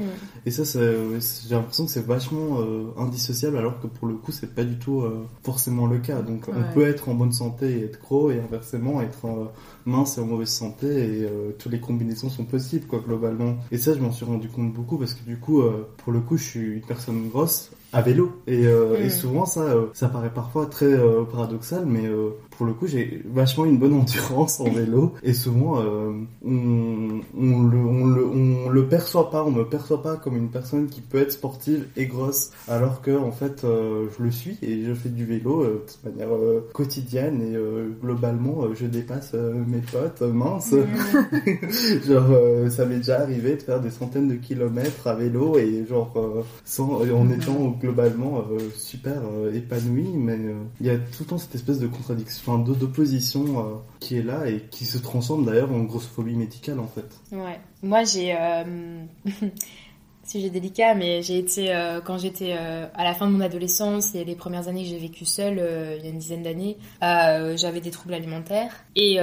[0.46, 4.54] Et ça, j'ai l'impression que c'est vachement euh, indissociable, alors que pour le coup, c'est
[4.54, 6.20] pas du tout euh, forcément le cas.
[6.22, 6.54] Donc, Ouais.
[6.56, 9.52] on peut être en bonne santé et être gros, et inversement, être
[9.86, 10.86] mince et en mauvaise santé,
[11.20, 11.28] et
[11.58, 13.56] toutes les combinaisons sont possibles, quoi, globalement.
[13.70, 15.62] Et ça, je m'en suis rendu compte beaucoup, parce que du coup,
[15.98, 18.32] pour le coup, je suis une personne grosse à vélo.
[18.48, 22.66] Et, euh, et souvent, ça, euh, ça paraît parfois très euh, paradoxal, mais euh, pour
[22.66, 25.14] le coup, j'ai vachement une bonne endurance en vélo.
[25.22, 26.12] Et souvent, euh,
[26.44, 30.50] on, on, le, on, le, on le perçoit pas, on me perçoit pas comme une
[30.50, 34.58] personne qui peut être sportive et grosse, alors que en fait, euh, je le suis
[34.60, 39.32] et je fais du vélo de manière euh, quotidienne et euh, globalement, euh, je dépasse
[39.34, 40.72] euh, mes potes minces.
[40.72, 42.06] Mm.
[42.08, 45.84] genre, euh, ça m'est déjà arrivé de faire des centaines de kilomètres à vélo et
[45.88, 50.96] genre euh, sans, en étant globalement euh, super euh, épanoui, mais euh, il y a
[50.96, 54.98] tout le temps cette espèce de contradiction, enfin, d'opposition qui est là et qui se
[54.98, 57.06] transforme d'ailleurs en grossophobie médicale en fait.
[57.32, 57.60] Ouais.
[57.82, 58.34] Moi, j'ai.
[60.26, 61.74] Sujet délicat, mais j'ai été.
[61.74, 64.88] euh, quand j'étais euh, à la fin de mon adolescence et les premières années que
[64.88, 68.72] j'ai vécues seule, euh, il y a une dizaine d'années, j'avais des troubles alimentaires.
[68.96, 69.18] Et,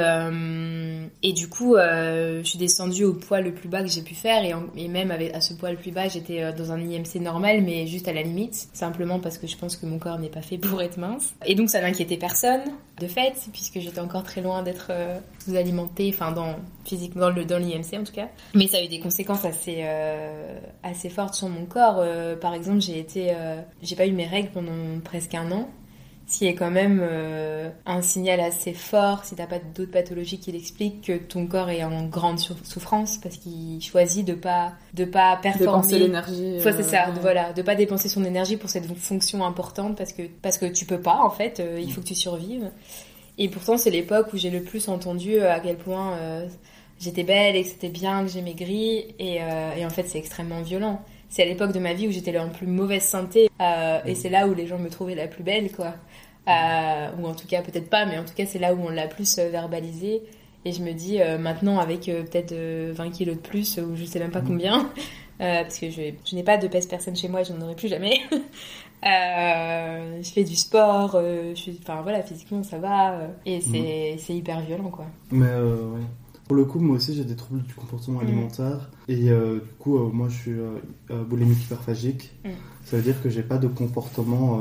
[1.23, 4.43] et du coup, je suis descendue au poids le plus bas que j'ai pu faire.
[4.75, 8.07] Et, même à ce poids le plus bas, j'étais dans un IMC normal, mais juste
[8.07, 8.69] à la limite.
[8.73, 11.33] Simplement parce que je pense que mon corps n'est pas fait pour être mince.
[11.45, 12.61] Et donc, ça n'inquiétait personne,
[13.01, 17.45] de fait, puisque j'étais encore très loin d'être euh, sous-alimentée, enfin, dans, physique, dans le
[17.45, 18.29] dans l'IMC en tout cas.
[18.53, 21.97] Mais ça a eu des conséquences assez, euh, assez fortes sur mon corps.
[21.99, 23.35] Euh, par exemple, j'ai été,
[23.81, 25.67] j'ai pas eu mes règles pendant presque un an.
[26.31, 30.39] Ce qui est quand même euh, un signal assez fort, si t'as pas d'autres pathologies
[30.39, 35.03] qui l'expliquent, que ton corps est en grande souffrance parce qu'il choisit de pas de
[35.03, 35.65] pas performer.
[35.65, 36.59] Dépenser l'énergie.
[36.61, 39.97] Faut, c'est ça, euh, de- voilà, de pas dépenser son énergie pour cette fonction importante
[39.97, 42.71] parce que parce que tu peux pas en fait, euh, il faut que tu survives.
[43.37, 46.47] Et pourtant, c'est l'époque où j'ai le plus entendu euh, à quel point euh,
[46.99, 50.19] j'étais belle et que c'était bien que j'ai maigri et, euh, et en fait, c'est
[50.19, 51.01] extrêmement violent.
[51.31, 54.29] C'est à l'époque de ma vie où j'étais en plus mauvaise santé euh, et c'est
[54.29, 55.93] là où les gens me trouvaient la plus belle quoi.
[56.49, 58.89] Euh, ou en tout cas peut-être pas, mais en tout cas c'est là où on
[58.89, 60.23] l'a plus euh, verbalisé.
[60.65, 64.03] Et je me dis euh, maintenant avec peut-être euh, 20 kilos de plus ou je
[64.03, 64.81] sais même pas combien,
[65.41, 67.75] euh, parce que je, je n'ai pas de pèse personne chez moi, je n'en aurai
[67.75, 68.19] plus jamais.
[69.03, 73.17] Je fais du sport, je suis, enfin voilà, physiquement ça va,
[73.47, 75.07] et c'est c'est hyper violent quoi.
[75.31, 76.01] Mais ouais.
[76.51, 78.23] Pour le coup, moi aussi j'ai des troubles du comportement Mm.
[78.23, 82.33] alimentaire et euh, du coup, euh, moi je suis euh, euh, boulimique hyperphagique.
[82.43, 82.49] Mm.
[82.83, 84.59] Ça veut dire que j'ai pas de comportement,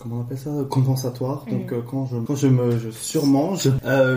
[0.00, 1.44] comment on appelle ça, compensatoire.
[1.46, 1.50] Mm.
[1.52, 3.70] Donc quand je quand je me je surmange,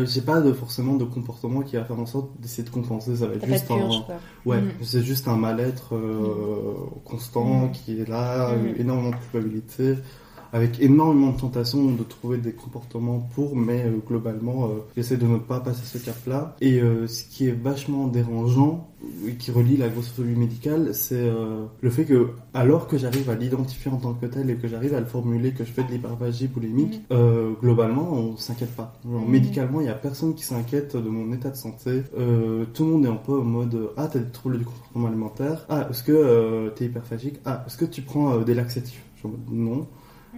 [0.06, 3.15] j'ai pas de forcément de comportement qui va faire en sorte d'essayer de compenser.
[3.15, 5.93] Ça va être juste un ouais, c'est juste un mal-être
[7.06, 9.97] constant qui est là, énormément de culpabilité
[10.53, 15.25] avec énormément de tentations de trouver des comportements pour, mais euh, globalement, euh, j'essaie de
[15.27, 16.55] ne pas passer ce cap-là.
[16.61, 18.87] Et euh, ce qui est vachement dérangeant,
[19.27, 23.35] et qui relie la grossophobie médicale, c'est euh, le fait que, alors que j'arrive à
[23.35, 25.89] l'identifier en tant que tel et que j'arrive à le formuler, que je fais de
[25.91, 28.93] l'hyperphagie boulimique, euh, globalement, on s'inquiète pas.
[29.11, 29.31] Genre, Mm.
[29.31, 32.03] Médicalement, il y a personne qui s'inquiète de mon état de santé.
[32.17, 35.07] Euh, tout le monde est un peu en mode Ah, t'as des troubles du comportement
[35.07, 35.65] alimentaire.
[35.67, 39.03] Ah, est-ce que euh, t'es hyperphagique Ah, est-ce que tu prends euh, des laxatifs?
[39.21, 39.87] Genre, Non.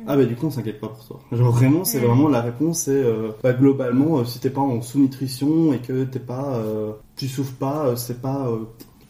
[0.08, 1.20] Ah bah du coup on s'inquiète pas pour toi.
[1.32, 2.06] Genre vraiment c'est Mm.
[2.06, 6.04] vraiment la réponse c'est euh, bah, globalement euh, si t'es pas en sous-nutrition et que
[6.04, 8.50] t'es pas euh, tu souffres pas euh, c'est pas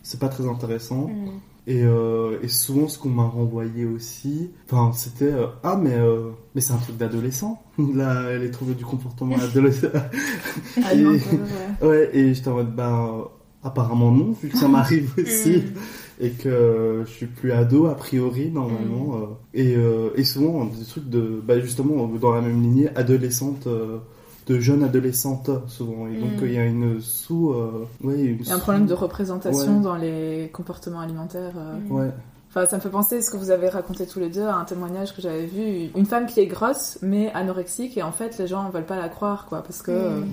[0.03, 1.29] c'est pas très intéressant Mm.
[1.67, 1.83] et,
[2.43, 5.95] et souvent ce qu'on m'a renvoyé aussi enfin c'était ah mais
[6.53, 7.59] mais c'est un truc d'adolescent
[7.95, 9.87] là les troubles du comportement adolescent
[10.85, 11.31] alimentaire,
[11.81, 11.87] ouais.
[11.87, 13.31] ouais et j'étais en mode bah
[13.63, 15.79] apparemment non vu que ça m'arrive aussi Mm.
[16.19, 20.85] Et que je suis plus ado a priori normalement euh, et, euh, et souvent des
[20.85, 23.97] trucs de bah justement dans la même lignée adolescente euh,
[24.47, 26.45] de jeune adolescente souvent et donc Mm.
[26.45, 28.93] il y a une sous euh, ouais une Il y a un sous- problème de
[28.93, 29.83] représentation Ouais.
[29.83, 31.53] dans les comportements alimentaires.
[31.57, 31.75] euh.
[31.89, 31.91] Mm.
[31.91, 32.11] ouais
[32.57, 34.63] Enfin, ça me fait penser ce que vous avez raconté tous les deux à un
[34.63, 35.89] témoignage que j'avais vu.
[35.93, 39.09] Une femme qui est grosse, mais anorexique, et en fait, les gens veulent pas la
[39.09, 40.25] croire, quoi, parce que euh, Mm.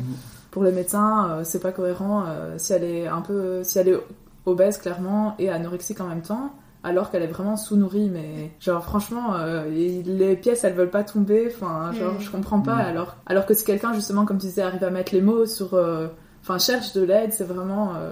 [0.52, 2.22] pour les médecins, euh, c'est pas cohérent.
[2.28, 3.98] euh, si elle est un peu, si elle est
[4.46, 6.52] obèse clairement et anorexique en même temps,
[6.84, 8.10] alors qu'elle est vraiment sous-nourrie.
[8.12, 11.52] Mais genre, franchement, euh, les pièces, elles veulent pas tomber.
[11.54, 12.20] Enfin, genre, Mm.
[12.20, 12.76] je comprends pas.
[12.76, 12.80] Mm.
[12.80, 15.74] Alors, alors que si quelqu'un, justement, comme tu disais, arrive à mettre les mots sur.
[15.74, 16.08] euh,
[16.42, 17.94] Enfin, cherche de l'aide, c'est vraiment.
[17.94, 18.10] euh,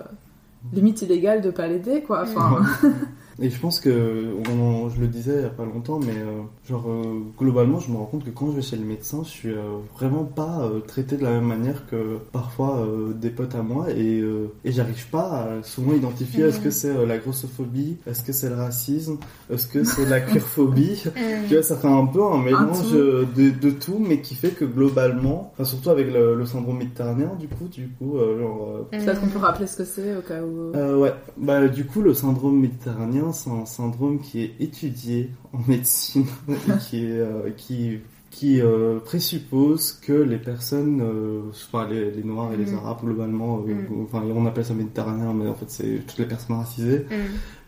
[0.72, 2.22] limite illégal de pas l'aider, quoi.
[2.22, 2.60] Enfin,
[3.42, 6.40] Et je pense que, on- je le disais il y a pas longtemps, mais euh,
[6.68, 9.28] genre euh, globalement, je me rends compte que quand je vais chez le médecin, je
[9.30, 13.54] suis euh, vraiment pas euh, traité de la même manière que parfois euh, des potes
[13.54, 17.18] à moi, et, euh, et j'arrive pas à souvent identifier est-ce que c'est euh, la
[17.18, 19.16] grossophobie, est-ce que c'est le racisme,
[19.52, 21.04] est-ce que c'est la queerphobie.
[21.48, 22.94] Tu vois, ça fait un peu un mélange tout.
[23.36, 27.32] de, de tout, mais qui fait que globalement, enfin surtout avec le, le syndrome méditerranéen,
[27.38, 28.68] du coup, du coup, euh, genre.
[28.92, 30.74] euh, peut-être qu'on peut rappeler ce que c'est au cas où.
[30.76, 35.58] euh, ouais, bah du coup le syndrome méditerranéen c'est un syndrome qui est étudié en
[35.68, 37.98] médecine et qui est euh, qui
[38.30, 42.78] qui euh, présuppose que les personnes, euh, enfin les, les noirs et les Mhm.
[42.78, 44.04] arabes globalement, euh, Mhm.
[44.04, 47.14] enfin on appelle ça méditerranéen mais en fait c'est toutes les personnes racisées, Mm.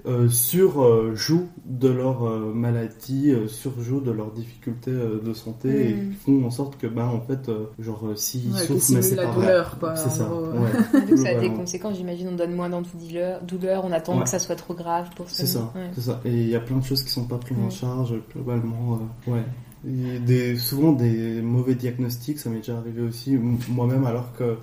[0.06, 5.94] Euh, surjouent de leur euh, maladie, euh, surjouent de leurs difficultés euh, de santé et
[5.94, 6.12] Mhm.
[6.14, 9.14] font en sorte que ben en fait euh, genre euh, s'ils Ouais, souffrent mais c'est
[9.14, 9.40] la pas vrai.
[9.46, 10.28] douleur, quoi, C'est ça.
[10.32, 10.72] Ouais.
[11.08, 14.24] Donc ça a des conséquences, j'imagine, on donne moins d'antidouleurs, douleur, on attend Ouais.
[14.24, 15.68] que ça soit trop grave pour C'est soigner.
[15.72, 15.90] ça, Ouais.
[15.94, 16.20] c'est ça.
[16.24, 17.70] Et il y a plein de choses qui sont pas prises en Mm.
[17.70, 18.98] charge globalement.
[19.28, 19.42] euh, ouais.
[19.88, 23.36] Et des, souvent des mauvais diagnostics, ça m'est déjà arrivé aussi
[23.68, 24.56] moi-même, alors que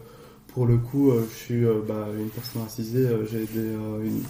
[0.54, 4.04] pour le coup, euh, je suis euh, bah, une personne racisée, euh, j'ai des, euh,
[4.04, 4.24] une-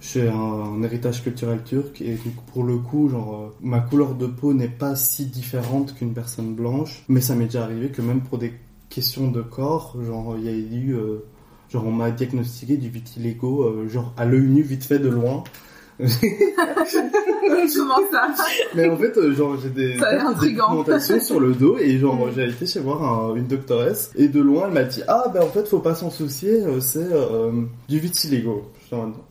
[0.00, 4.26] j'ai un, héritage culturel turc et donc pour le coup, genre euh, ma couleur de
[4.26, 8.20] peau n'est pas si différente qu'une personne blanche, mais ça m'est déjà arrivé que même
[8.20, 8.52] pour des
[8.88, 11.24] questions de corps, genre il y a eu euh,
[11.68, 15.42] Genre, on m'a diagnostiqué du vitiligo, euh, genre à l'œil nu, vite fait de loin.
[17.76, 18.28] Comment ça
[18.74, 22.48] Mais en fait, euh, genre, j'ai des, des pigmentations sur le dos et genre, j'ai
[22.48, 25.46] été chez voir un- une doctoresse et de loin, elle m'a dit Ah, ben en
[25.48, 27.50] fait, faut pas s'en soucier, euh, c'est euh,
[27.88, 28.64] du vitiligo.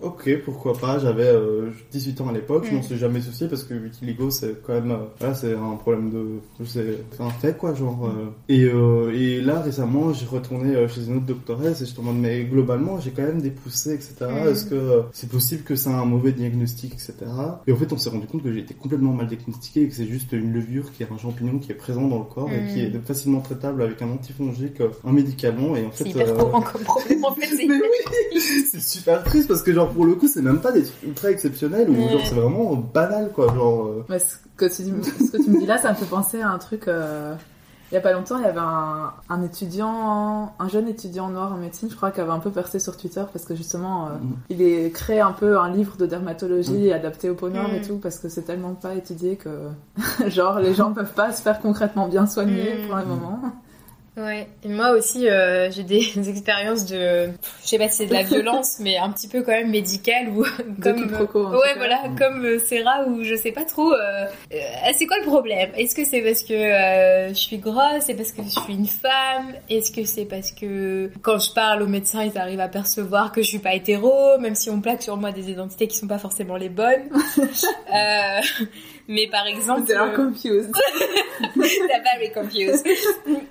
[0.01, 2.84] Ok, pourquoi pas, j'avais euh, 18 ans à l'époque, je m'en Mm.
[2.84, 6.65] suis jamais soucié parce que vitiligo, c'est quand même, euh, voilà, c'est un problème de,
[6.65, 8.06] c'est c'est un fait quoi, genre.
[8.13, 8.25] euh.
[8.49, 12.19] et, euh, et là, récemment, j'ai retourné chez une autre doctoresse et je te demande,
[12.19, 14.13] mais globalement, j'ai quand même des poussées, etc.
[14.30, 14.47] Mm.
[14.49, 17.13] Est-ce que c'est possible que c'est un mauvais diagnostic, etc.
[17.68, 19.96] Et en fait, on s'est rendu compte que j'ai été complètement mal diagnostiqué et que
[19.96, 22.62] c'est juste une levure qui est un champignon qui est présent dans le corps et
[22.62, 22.68] Mm.
[22.74, 26.04] qui est facilement traitable avec un antifongique, euh, un médicament et en fait.
[26.06, 27.46] C'est hyper euh, courant comme problème en fait.
[27.48, 28.39] c'est- mais oui,
[28.72, 31.32] c'est super triste parce que genre pour le coup c'est même pas des trucs ultra
[31.32, 33.86] exceptionnels ou genre c'est vraiment banal quoi genre.
[33.88, 36.06] euh, Mais ce que, tu, dis- ce que tu me dis là, ça me fait
[36.06, 36.88] penser à un truc.
[36.88, 37.36] euh,
[37.91, 41.54] il y a pas longtemps, il y avait un, un étudiant, un jeune étudiant noir
[41.54, 44.10] en médecine, je crois, qui avait un peu percé sur Twitter parce que justement, euh,
[44.21, 44.36] Mhm.
[44.50, 47.86] il est créé un peu un livre de dermatologie adapté aux peaux noires et Mhm.
[47.86, 49.50] tout parce que c'est tellement pas étudié que,
[50.28, 53.39] genre, les gens peuvent pas se faire concrètement bien soigner pour le moment.
[54.17, 58.13] Ouais, et moi aussi euh, j'ai des expériences de, je sais pas si c'est de
[58.13, 60.45] la violence, mais un petit peu quand même médicale ou
[60.82, 64.58] comme, en tout ouais voilà, comme euh, Sarah où je sais pas trop, euh, euh,
[64.93, 65.71] c'est quoi le problème?
[65.78, 68.88] Est-ce que c'est parce que euh, je suis grosse C'est parce que je suis une
[68.88, 69.54] femme?
[69.69, 73.41] Est-ce que c'est parce que quand je parle aux médecins ils arrivent à percevoir que
[73.41, 76.19] je suis pas hétéro, même si on plaque sur moi des identités qui sont pas
[76.19, 77.10] forcément les bonnes?
[77.95, 78.41] Euh,
[79.08, 80.71] Mais par exemple, T'es euh, confused.
[80.73, 82.86] T'as very confused.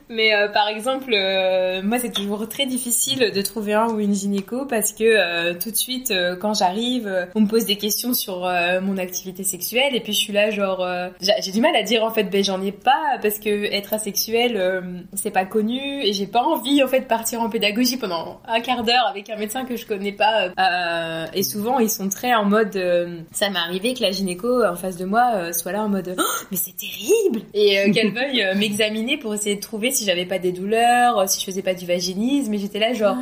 [0.09, 4.15] Mais euh, par exemple, euh, moi c'est toujours très difficile de trouver un ou une
[4.15, 7.77] gynéco parce que euh, tout de suite euh, quand j'arrive, euh, on me pose des
[7.77, 9.95] questions sur euh, mon activité sexuelle.
[9.95, 12.45] Et puis je suis là genre euh, j'ai du mal à dire en fait ben
[12.45, 14.83] j'en ai pas parce que être asexuel euh,
[15.15, 16.03] c'est pas connu.
[16.03, 19.31] Et j'ai pas envie en fait de partir en pédagogie pendant un quart d'heure avec
[19.31, 20.51] un médecin que je connais pas.
[20.59, 24.65] Euh, et souvent ils sont très en mode euh, ça m'est arrivé que la gynéco
[24.65, 27.41] en face de moi soit là en mode Oh, mais c'est terrible!
[27.55, 31.27] Et euh, qu'elle veuille m'examiner pour essayer de trouver si j'avais pas des douleurs, euh,
[31.27, 33.17] si je faisais pas du vaginisme et j'étais là genre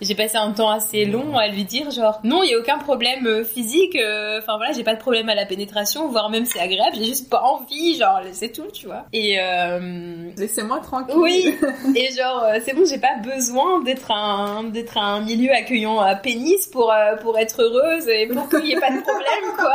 [0.00, 2.78] j'ai passé un temps assez long à lui dire genre non il y a aucun
[2.78, 6.44] problème euh, physique euh, enfin voilà j'ai pas de problème à la pénétration voire même
[6.44, 11.14] c'est agréable j'ai juste pas envie genre c'est tout tu vois et euh, Laissez-moi tranquille.
[11.16, 11.54] oui,
[11.96, 16.14] et genre euh, c'est bon, j'ai pas besoin d'être un d'être un milieu accueillant à
[16.14, 19.74] pénis pour euh, pour être heureuse et pour qu'il y ait pas de problème quoi.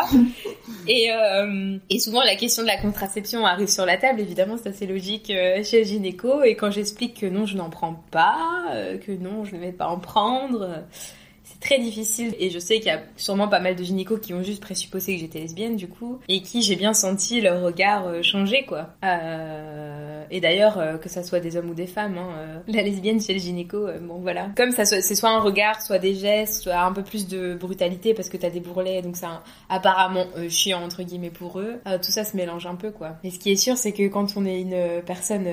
[0.88, 4.70] Et euh, et souvent la question de la contraception arrive sur la table, évidemment, c'est
[4.70, 8.66] assez logique euh, chez le gynéco et quand j'explique que non, je n'en prends pas,
[8.74, 10.13] euh, que non, je ne vais pas en prendre,
[10.92, 11.16] c'est
[11.64, 14.44] très difficile et je sais qu'il y a sûrement pas mal de gynécos qui ont
[14.44, 18.22] juste présupposé que j'étais lesbienne du coup et qui j'ai bien senti leur regard euh,
[18.22, 18.90] changer quoi.
[19.04, 22.82] Euh, et d'ailleurs euh, que ça soit des hommes ou des femmes, hein, euh, la
[22.82, 24.50] lesbienne chez le gynéco, bon voilà.
[24.58, 28.14] Comme ça c'est soit un regard, soit des gestes, soit un peu plus de brutalité
[28.14, 29.26] parce que t'as des bourrelets donc c'est
[29.70, 31.80] apparemment chiant entre guillemets pour eux.
[31.86, 33.16] Tout ça se mélange un peu quoi.
[33.24, 35.48] Et ce qui est sûr c'est que quand on est une personne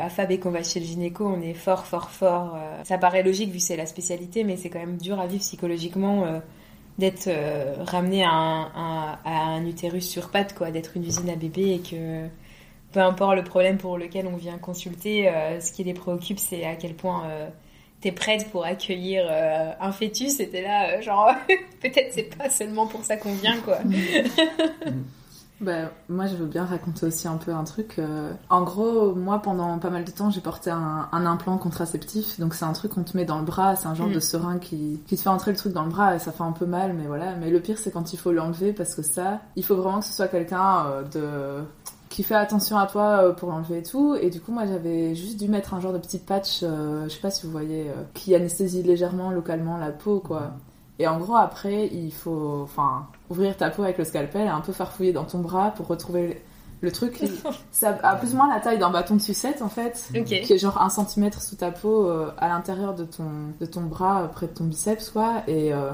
[0.00, 2.58] affab et qu'on va chez le gynéco, on est fort fort fort.
[2.82, 5.43] ça paraît logique vu que c'est la spécialité mais c'est quand même dur à vivre
[5.44, 6.24] psychologiquement.
[6.24, 6.40] euh,
[6.96, 11.28] d'être euh, ramené à un, à- à un utérus sur pattes, quoi, d'être une usine
[11.28, 12.28] à bébé et que
[12.92, 16.64] peu importe le problème pour lequel on vient consulter, euh, ce qui les préoccupe, c'est
[16.64, 17.24] à quel point
[18.00, 19.24] t'es prête pour accueillir
[19.80, 20.38] un fœtus.
[20.38, 21.32] Et t'es là, genre,
[21.82, 23.78] peut-être c'est pas seulement pour ça qu'on vient, quoi.
[25.60, 27.94] Bah, moi, je veux bien raconter aussi un peu un truc.
[27.98, 28.32] euh.
[28.50, 32.38] En gros, moi, pendant pas mal de temps, j'ai porté un, un implant contraceptif.
[32.40, 33.76] Donc, c'est un truc qu'on te met dans le bras.
[33.76, 34.12] C'est un genre Mm.
[34.14, 36.42] de seringue qui, qui te fait entrer le truc dans le bras et ça fait
[36.42, 37.34] un peu mal, mais voilà.
[37.36, 40.06] Mais le pire, c'est quand il faut l'enlever parce que ça, il faut vraiment que
[40.06, 41.02] ce soit quelqu'un euh,
[41.60, 41.64] de
[42.10, 44.14] qui fait attention à toi euh, pour l'enlever et tout.
[44.16, 47.08] Et du coup, moi, j'avais juste dû mettre un genre de petit patch, euh, je
[47.14, 50.52] sais pas si vous voyez, euh, qui anesthésie légèrement localement la peau, quoi.
[50.98, 54.60] Et en gros, après, il faut enfin, ouvrir ta peau avec le scalpel et un
[54.60, 56.34] peu farfouiller dans ton bras pour retrouver le,
[56.82, 57.20] le truc.
[57.72, 60.08] Ça a plus ou moins la taille d'un bâton de sucette, en fait.
[60.16, 60.24] Ok.
[60.26, 63.24] Qui est genre un centimètre sous ta peau, euh, à l'intérieur de ton,
[63.60, 65.42] de ton bras, euh, près de ton biceps, quoi.
[65.48, 65.90] Et euh,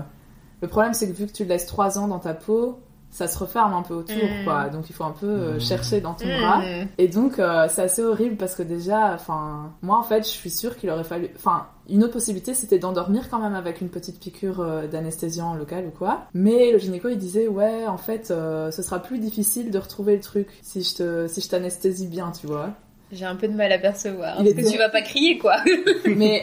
[0.60, 2.78] le problème, c'est que vu que tu le laisses 3 ans dans ta peau,
[3.12, 4.44] ça se referme un peu autour, Mm.
[4.44, 4.68] quoi.
[4.68, 5.60] Donc il faut un peu euh, Mm.
[5.60, 6.58] chercher dans ton bras.
[6.58, 6.88] Mmh.
[6.98, 10.50] Et donc, euh, c'est assez horrible parce que déjà, enfin, moi en fait, je suis
[10.50, 11.28] sûre qu'il aurait fallu.
[11.36, 15.86] Enfin, une autre possibilité c'était d'endormir quand même avec une petite piqûre euh, d'anesthésiant local
[15.86, 16.26] ou quoi.
[16.34, 20.16] Mais le gynéco il disait, ouais, en fait, euh, ce sera plus difficile de retrouver
[20.16, 22.70] le truc si je te, si je t'anesthésie bien, tu vois.
[23.12, 24.36] J'ai un peu de mal à percevoir.
[24.38, 25.56] Il Parce que tu vas pas crier, quoi.
[26.06, 26.42] Mais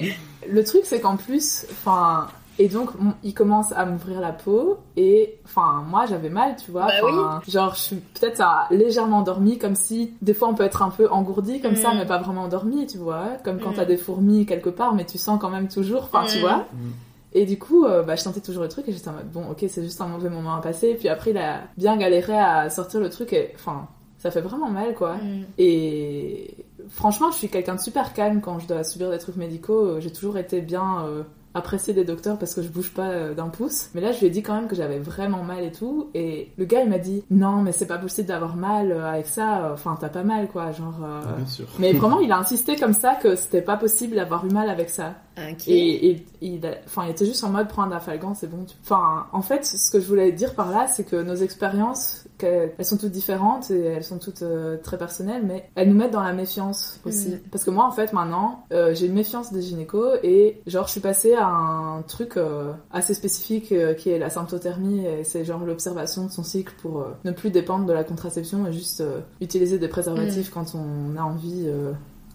[0.50, 2.28] le truc, c'est qu'en plus, enfin,
[2.60, 6.72] et donc on- il commence à m'ouvrir la peau et, enfin, moi j'avais mal, tu
[6.72, 6.88] vois.
[6.88, 10.82] Bah Genre, je suis peut-être euh, légèrement endormie, comme si des fois on peut être
[10.82, 11.98] un peu engourdi comme ça, Mm.
[11.98, 13.26] mais pas vraiment endormi, tu vois.
[13.44, 13.76] Comme quand Mm.
[13.76, 16.42] t'as des fourmis quelque part, mais tu sens quand même toujours, enfin, tu Mm.
[16.42, 16.66] vois.
[17.34, 19.44] Et du coup, euh, bah, je sentais toujours le truc et j'étais en mode, bon,
[19.52, 20.96] ok, c'est juste un mauvais moment à passer.
[20.96, 24.70] Puis après, il a bien galéré à sortir le truc et, enfin, ça fait vraiment
[24.72, 25.16] mal, quoi.
[25.18, 25.44] Mmh.
[25.60, 26.56] Et
[26.90, 30.00] franchement, je suis quelqu'un de super calme quand je dois subir des trucs médicaux.
[30.00, 33.48] J'ai toujours été bien euh, appréciée des docteurs parce que je bouge pas euh, d'un
[33.50, 33.90] pouce.
[33.96, 36.10] Mais là, je lui ai dit quand même que j'avais vraiment mal et tout.
[36.14, 39.28] Et le gars, il m'a dit non, mais c'est pas possible d'avoir mal euh, avec
[39.28, 39.72] ça.
[39.74, 40.72] Enfin, t'as pas mal, quoi.
[40.72, 41.00] Genre.
[41.04, 41.68] euh, Ah, Bien sûr.
[41.80, 44.90] Mais vraiment, il a insisté comme ça que c'était pas possible d'avoir eu mal avec
[44.90, 45.16] ça.
[45.68, 47.92] Et, et- il, a- enfin, il était juste en mode prends un
[48.36, 48.64] c'est bon.
[48.66, 52.26] tu- Enfin, en fait, ce que je voulais dire par là, c'est que nos expériences,
[52.78, 56.12] elles sont toutes différentes et elles sont toutes euh, très personnelles, mais elles nous mettent
[56.12, 57.30] dans la méfiance aussi.
[57.30, 57.40] Mm.
[57.52, 60.92] Parce que moi, en fait, maintenant, euh, j'ai une méfiance des gynécos et genre, je
[60.92, 65.44] suis passée à un truc euh, assez spécifique euh, qui est la symptothermie et c'est
[65.44, 69.02] genre l'observation de son cycle pour euh, ne plus dépendre de la contraception et juste
[69.02, 71.66] euh, utiliser des préservatifs quand on a envie.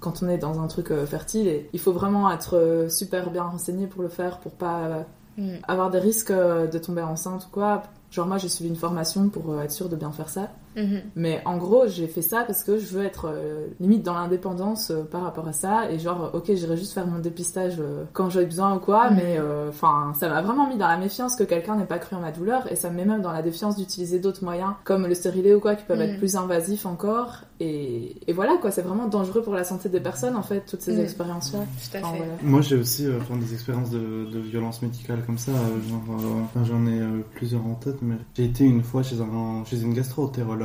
[0.03, 3.31] Quand on est dans un truc euh, fertile et il faut vraiment être euh, super
[3.31, 5.03] bien renseigné pour le faire pour pas euh,
[5.39, 5.53] Mmh.
[5.67, 7.85] avoir des risques de tomber enceinte ou quoi.
[8.11, 10.51] Genre moi j'ai suivi une formation pour être sûre de bien faire ça.
[10.77, 10.97] Mmh.
[11.17, 14.91] Mais en gros j'ai fait ça parce que je veux être euh, limite dans l'indépendance
[14.91, 18.31] euh, par rapport à ça et genre ok j'irai juste faire mon dépistage euh, quand
[18.31, 19.17] j'ai besoin ou quoi Mhm.
[19.17, 22.21] mais enfin ça m'a vraiment mis dans la méfiance que quelqu'un n'ait pas cru en
[22.21, 25.15] ma douleur et ça me met même dans la défiance d'utiliser d'autres moyens comme le
[25.15, 26.05] stérilet ou quoi qui peuvent Mhm.
[26.11, 30.01] être plus invasifs encore et, et voilà quoi c'est vraiment dangereux pour la santé des
[30.01, 31.01] personnes en fait toutes ces Mhm.
[31.01, 31.61] expériences là.
[31.61, 32.23] Tout à fait.
[32.43, 33.99] Moi, j'ai aussi euh, enfin, des expériences de,
[34.31, 35.53] de violence médicale comme ça.
[35.53, 39.03] euh, genre, euh, enfin, j'en ai euh, plusieurs en tête, mais j'ai été une fois
[39.03, 40.62] chez, un, chez une gastro-entérologue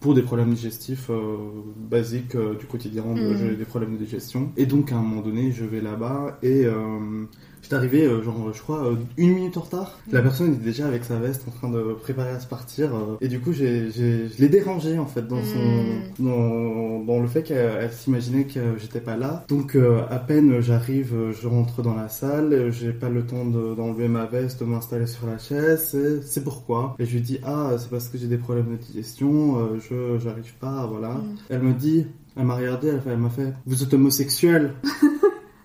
[0.00, 1.36] pour des problèmes digestifs euh,
[1.76, 3.04] basiques euh, du quotidien.
[3.36, 4.52] J'ai des problèmes de digestion.
[4.56, 7.24] Et donc, à un moment donné, je vais là-bas et euh,
[7.68, 9.98] j'étais arrivé, euh, genre, je crois, euh, une minute en retard.
[10.10, 12.94] La personne était déjà avec sa veste en train de préparer à se partir.
[12.94, 16.00] euh, et du coup, j'ai, j'ai- je l'ai dérangé en fait dans son, Mhm.
[16.26, 19.44] dans, dans le fait qu'elle elle s'imaginait que j'étais pas là.
[19.48, 19.76] Donc
[20.10, 24.24] à peine j'arrive, je rentre dans la salle, j'ai pas le temps de- d'enlever ma
[24.26, 25.88] veste, de m'installer sur la chaise.
[25.90, 26.94] C'est, c'est pourquoi?
[26.98, 30.54] Et je lui dis ah c'est parce que j'ai des problèmes de digestion, je j'arrive
[30.60, 31.10] pas, voilà.
[31.14, 31.36] Mhm.
[31.50, 34.72] Elle me dit, elle m'a regardé, elle m'a fait vous êtes homosexuel.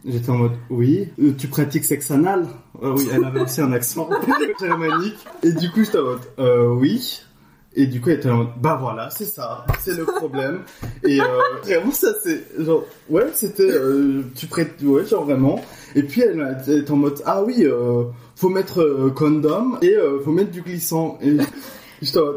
[0.06, 2.46] J'étais en mode oui, Euh, tu pratiques sexe anal?
[2.82, 4.10] Euh, Oui, elle avait aussi un accent
[4.60, 5.16] germanique.
[5.44, 7.22] Et du coup j'étais en mode euh, oui.
[7.76, 10.60] Et du coup, elle était en mode, bah voilà, c'est ça, c'est le problème.
[11.04, 11.26] Et euh,
[11.64, 15.60] vraiment, ça, c'est genre, ouais, c'était, euh, tu prêtes, ouais, genre vraiment.
[15.96, 17.66] Et puis, elle, elle était en mode, ah oui,
[18.36, 21.18] faut mettre condom et faut mettre du glissant.
[21.24, 21.36] Et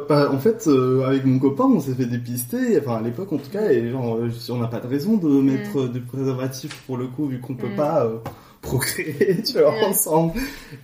[0.09, 3.39] bah, en fait, euh, avec mon copain, on s'est fait dépister, enfin à l'époque en
[3.39, 6.83] tout cas, et genre, euh, on n'a pas de raison de mettre euh, du préservatif
[6.87, 7.75] pour le coup, vu qu'on peut Mm.
[7.77, 8.05] pas.
[8.05, 8.17] euh,
[8.63, 9.85] procréer tu vois Mm.
[9.85, 10.33] ensemble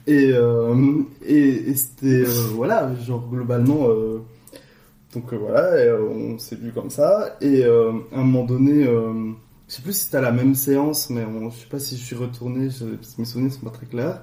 [0.07, 4.19] et euh, et, et c'était euh, voilà genre globalement euh,
[5.13, 7.37] donc euh, voilà, et, euh, on s'est vu comme ça.
[7.41, 9.13] Et euh, à un moment donné, euh,
[9.69, 11.97] je sais plus si c'était à la même séance, mais on- je sais pas si
[11.97, 12.85] je suis retourné, je,
[13.19, 14.23] mes souvenirs sont pas très clairs.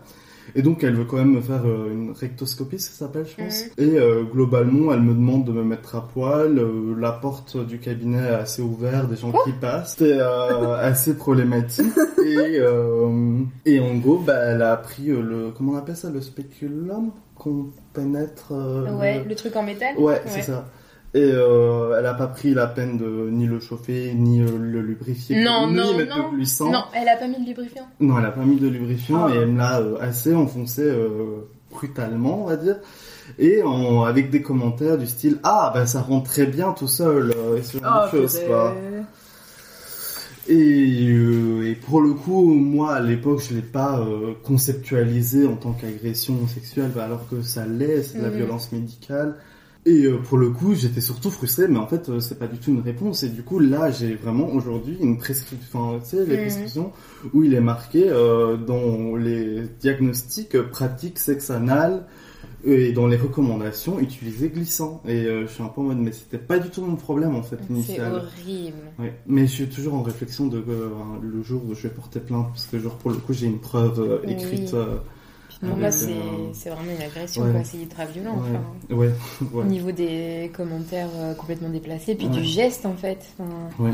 [0.56, 3.64] Et donc elle veut quand même me faire euh, une rectoscopie, ça s'appelle, je pense.
[3.66, 3.70] Mhm.
[3.86, 6.58] Et euh, globalement, elle me demande de me mettre à poil.
[6.58, 9.95] euh, la porte du cabinet est assez ouverte, des gens qui passent.
[9.97, 11.91] C'était euh, assez problématique.
[12.26, 15.52] Et, euh, et en gros, bah, elle a pris euh, le...
[15.56, 18.52] Comment on appelle ça Le spéculum qu'on pénètre...
[18.52, 20.66] euh, Ouais, le- le truc en métal Ouais, c'est ça.
[21.16, 24.82] Et euh, elle a pas pris la peine de ni le chauffer, ni euh, le
[24.82, 26.26] lubrifier, Non, ni non, mettre non.
[26.30, 26.70] de gluissant.
[26.72, 27.88] Non, elle a pas mis de lubrifiant.
[27.99, 29.34] Non, elle a pas mis de lubrifiant Ah.
[29.34, 32.76] et elle me l'a euh, assez enfoncé euh, brutalement, on va dire.
[33.39, 37.34] Et en, avec des commentaires du style Ah, bah ça rentre très bien tout seul,
[37.57, 38.76] et ce genre Oh, de choses, quoi.
[40.47, 45.55] Et, euh, et pour le coup, moi à l'époque, je l'ai pas euh, conceptualisé en
[45.55, 48.36] tant qu'agression sexuelle, alors que ça l'est, c'est de la Mhm.
[48.38, 49.36] violence médicale.
[49.86, 52.58] Et euh, pour le coup, j'étais surtout frustré, mais en fait, euh, c'est pas du
[52.58, 53.24] tout une réponse.
[53.24, 56.42] Et du coup, là, j'ai vraiment aujourd'hui une prescription, enfin, tu sais, les Mhm.
[56.42, 56.92] prescriptions
[57.34, 62.06] où il est marqué euh, dans les diagnostics pratiques sexe anal
[62.66, 65.02] et dans les recommandations utiliser glissant.
[65.08, 67.34] Et euh, je suis un peu en mode, mais c'était pas du tout mon problème
[67.36, 68.14] en fait C'est initial.
[68.16, 68.78] horrible.
[69.00, 69.14] Ouais.
[69.28, 70.90] Mais je suis toujours en réflexion de euh,
[71.22, 73.60] le jour où je vais porter plainte, parce que genre pour le coup j'ai une
[73.60, 74.36] preuve euh, Oui.
[75.62, 77.51] Avec, moi, c'est euh, c'est vraiment une agression, ouais.
[77.51, 77.64] quoi.
[77.66, 78.36] C'est ultra violent.
[78.39, 78.95] enfin.
[78.95, 79.10] ouais,
[79.41, 82.32] ouais, Au niveau des commentaires euh, complètement déplacés, puis Ouais.
[82.34, 83.20] du geste en fait.
[83.38, 83.91] Enfin, ouais,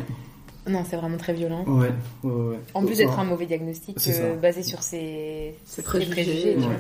[0.68, 1.64] Non, c'est vraiment très violent.
[1.66, 1.90] ouais,
[2.24, 2.60] ouais, ouais.
[2.76, 6.70] En plus d'être un mauvais diagnostic euh, basé sur ses, Ses ses préjugés, tu vois.
[6.70, 6.76] Ouais.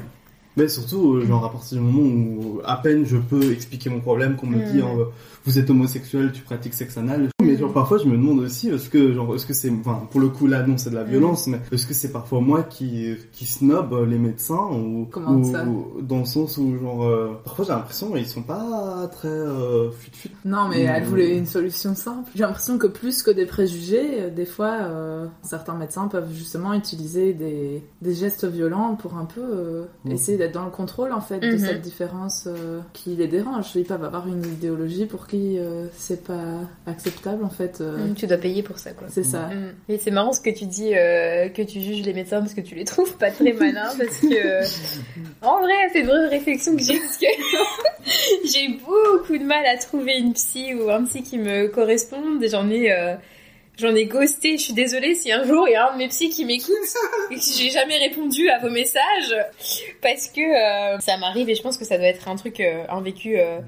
[0.58, 4.00] Mais surtout, euh, genre à partir du moment où à peine je peux expliquer mon
[4.00, 5.00] problème, qu'on me dit Mm.
[5.00, 5.06] euh,
[5.46, 7.30] vous êtes homosexuel, tu pratiques sexe anal.
[7.44, 10.20] Mais genre parfois je me demande aussi est-ce que genre est-ce que c'est enfin pour
[10.20, 11.10] le coup là non c'est de la Mm.
[11.10, 15.32] violence mais est-ce que c'est parfois moi qui qui snob euh, les médecins ou Comment
[15.40, 15.66] ou- ça
[16.02, 20.10] dans le sens où genre euh, parfois j'ai l'impression ils sont pas très euh, fut
[20.14, 20.30] fut.
[20.46, 20.92] Non, mais Mm.
[20.96, 22.32] elle voulait une solution simple.
[22.34, 27.34] J'ai l'impression que plus que des préjugés, des fois, euh, certains médecins peuvent justement utiliser
[27.34, 30.12] des, des gestes violents pour un peu Mm.
[30.12, 31.60] essayer d'être dans le contrôle, en fait, de Mhm.
[31.60, 33.68] cette différence euh, qui les dérange.
[33.76, 37.82] Ils peuvent avoir une idéologie pour qui euh, c'est pas acceptable, en fait.
[37.82, 39.08] euh, Mm, Tu dois payer pour ça, quoi.
[39.10, 39.48] C'est ça.
[39.48, 39.74] Mm.
[39.90, 42.62] Et c'est marrant ce que tu dis, euh, que tu juges les médecins parce que
[42.62, 46.82] tu les trouves pas très malins, parce que en vrai, c'est une vraie réflexion que
[46.84, 47.26] j'ai, parce que
[48.46, 52.44] j'ai beaucoup de mal à trouver une psy ou un psy qui me corresponde.
[52.44, 53.16] Et J'en ai, euh,
[53.78, 54.58] j'en ai ghosté.
[54.58, 56.74] Je suis désolée si un jour il y a un de mes psys qui m'écoute
[57.32, 59.36] et que j'ai jamais répondu à vos messages,
[60.02, 62.86] parce que euh, ça m'arrive et je pense que ça doit être un truc, euh,
[62.90, 63.40] un vécu.
[63.40, 63.60] euh,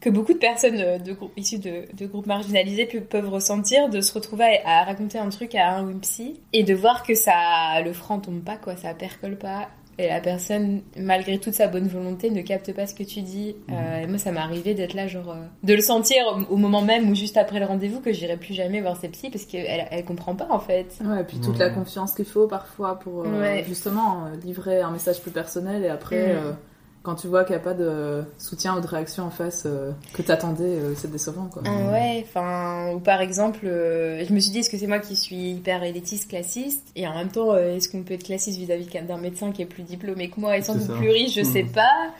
[0.00, 4.00] que beaucoup de personnes de groupes issus de, de groupes marginalisés pe- peuvent ressentir, de
[4.00, 7.04] se retrouver à, à raconter un truc à un ou une psy et de voir
[7.04, 9.68] que ça, le franc tombe pas, quoi, ça percole pas.
[9.98, 13.54] Et la personne, malgré toute sa bonne volonté, ne capte pas ce que tu dis.
[13.70, 16.56] Euh, et moi, ça m'est arrivé d'être là, genre, euh, de le sentir au, au
[16.56, 19.44] moment même ou juste après le rendez-vous que j'irai plus jamais voir ces psys parce
[19.44, 20.96] qu'elle elle comprend pas en fait.
[21.04, 23.64] Ouais, et puis toute la confiance qu'il faut parfois pour euh, Ouais.
[23.68, 26.56] justement euh, livrer un message plus personnel et après, Mm.
[27.02, 29.90] Quand tu vois qu'il n'y a pas de soutien ou de réaction en face euh,
[30.12, 31.62] que t'attendais, euh, c'est décevant quoi.
[31.66, 34.98] Ah ouais, enfin, ou par exemple, euh, je me suis dit, est-ce que c'est moi
[35.00, 36.86] qui suis hyper élitiste, classiste?
[36.94, 39.66] Et en même temps, euh, est-ce qu'on peut être classiste vis-à-vis d'un médecin qui est
[39.66, 41.52] plus diplômé que moi et sans doute plus riche, je Mhm.
[41.52, 42.12] sais pas.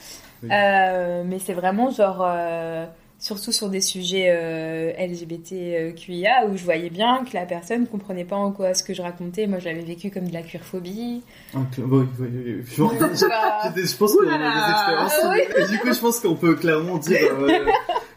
[0.43, 0.49] Oui.
[0.53, 2.85] Euh, mais c'est vraiment genre, euh,
[3.23, 8.35] surtout sur des sujets euh, LGBTQIA, où je voyais bien que la personne comprenait pas
[8.35, 9.47] en quoi ce que je racontais.
[9.47, 11.23] Moi, je l'avais vécu comme de la queerphobie.
[11.53, 12.63] Que- oui, oui, oui, oui.
[12.67, 12.73] Je-
[13.87, 15.13] Je pense qu'on a des expériences.
[15.23, 15.67] Ah oui.
[15.71, 17.49] Du coup, je pense qu'on peut clairement dire euh,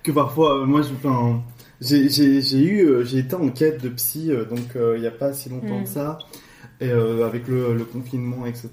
[0.01, 1.43] que parfois, euh, moi, je, enfin,
[1.79, 1.99] j'ai,
[2.57, 5.79] eu, euh, j'ai été en quête de psy, donc il n'y a pas si longtemps
[5.81, 5.83] Mm.
[5.83, 6.17] que ça,
[6.81, 8.69] et euh, avec le, le confinement, etc.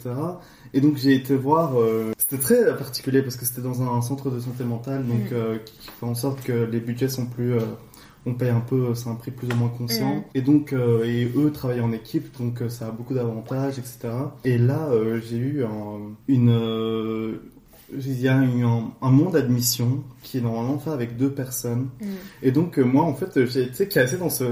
[0.75, 1.79] Et donc j'ai été voir.
[1.81, 5.35] euh, c'était très particulier parce que c'était dans un centre de santé mentale, donc Mm.
[5.35, 7.55] euh, qui fait en sorte que les budgets sont plus.
[7.55, 7.61] euh,
[8.25, 10.15] on paye un peu, c'est un prix plus ou moins conscient.
[10.17, 10.23] Mm.
[10.37, 14.11] Et donc, euh, et eux travaillent en équipe, donc euh, ça a beaucoup d'avantages, etc.
[14.45, 17.43] Et là, euh, j'ai eu un- une, euh,
[17.95, 21.89] il y a un, un monde d'admission qui est normalement fait avec deux personnes.
[22.01, 22.07] Mm.
[22.45, 24.45] Et donc euh, moi, en fait, j'ai été cassé dans ce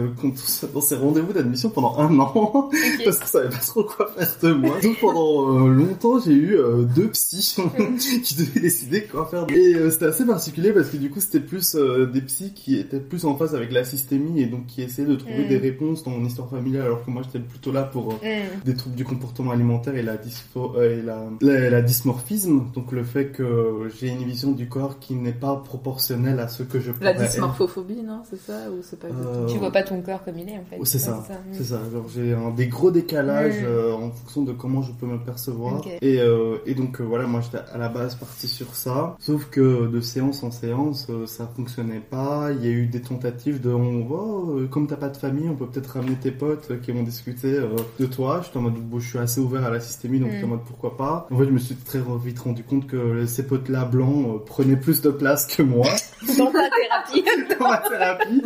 [0.73, 2.71] dans ces rendez-vous d'admission pendant un an
[3.05, 4.77] parce que je savais pas trop quoi faire de moi.
[4.83, 7.57] Donc pendant euh, longtemps, j'ai eu euh, deux psys
[8.25, 9.47] qui devaient décider quoi faire.
[9.51, 12.77] Et euh, c'était assez particulier parce que du coup, c'était plus euh, des psys qui
[12.79, 15.49] étaient plus en phase avec la systémie et donc qui essayaient de trouver Mm.
[15.49, 18.65] des réponses dans mon histoire familiale, alors que moi, j'étais plutôt là pour euh, Mm.
[18.65, 22.93] des troubles du comportement alimentaire et la, dyspho- euh, et la, la, la dysmorphisme, donc
[22.93, 26.63] le fait fait que j'ai une vision du corps qui n'est pas proportionnelle à ce
[26.63, 27.31] que je pourrais La être.
[27.31, 30.49] dysmorphophobie, non C'est ça Ou c'est pas Euh, Tu vois pas ton corps comme il
[30.49, 30.77] est en fait.
[30.79, 31.23] Oh, c'est ça,
[31.53, 31.81] c'est ça.
[31.93, 35.83] Genre, j'ai un des gros décalages euh, en fonction de comment je peux me percevoir.
[36.03, 39.17] Et, euh, et donc euh, voilà, moi j'étais à la base parti sur ça.
[39.19, 42.51] Sauf que de séance en séance, euh, ça fonctionnait pas.
[42.53, 45.55] Il y a eu des tentatives de, on oh, comme t'as pas de famille, on
[45.57, 47.69] peut peut-être ramener tes potes qui vont discuter euh,
[47.99, 48.41] de toi.
[48.45, 50.33] J'étais en mode, bon, je suis assez ouvert à la systémie, donc Mm.
[50.33, 51.27] j'étais en mode pourquoi pas.
[51.31, 52.97] En fait, je me suis très vite rendu compte que
[53.27, 55.87] ces potes-là blancs euh, prenaient plus de place que moi.
[56.39, 57.25] Dans ta thérapie.
[57.59, 58.43] dans ma thérapie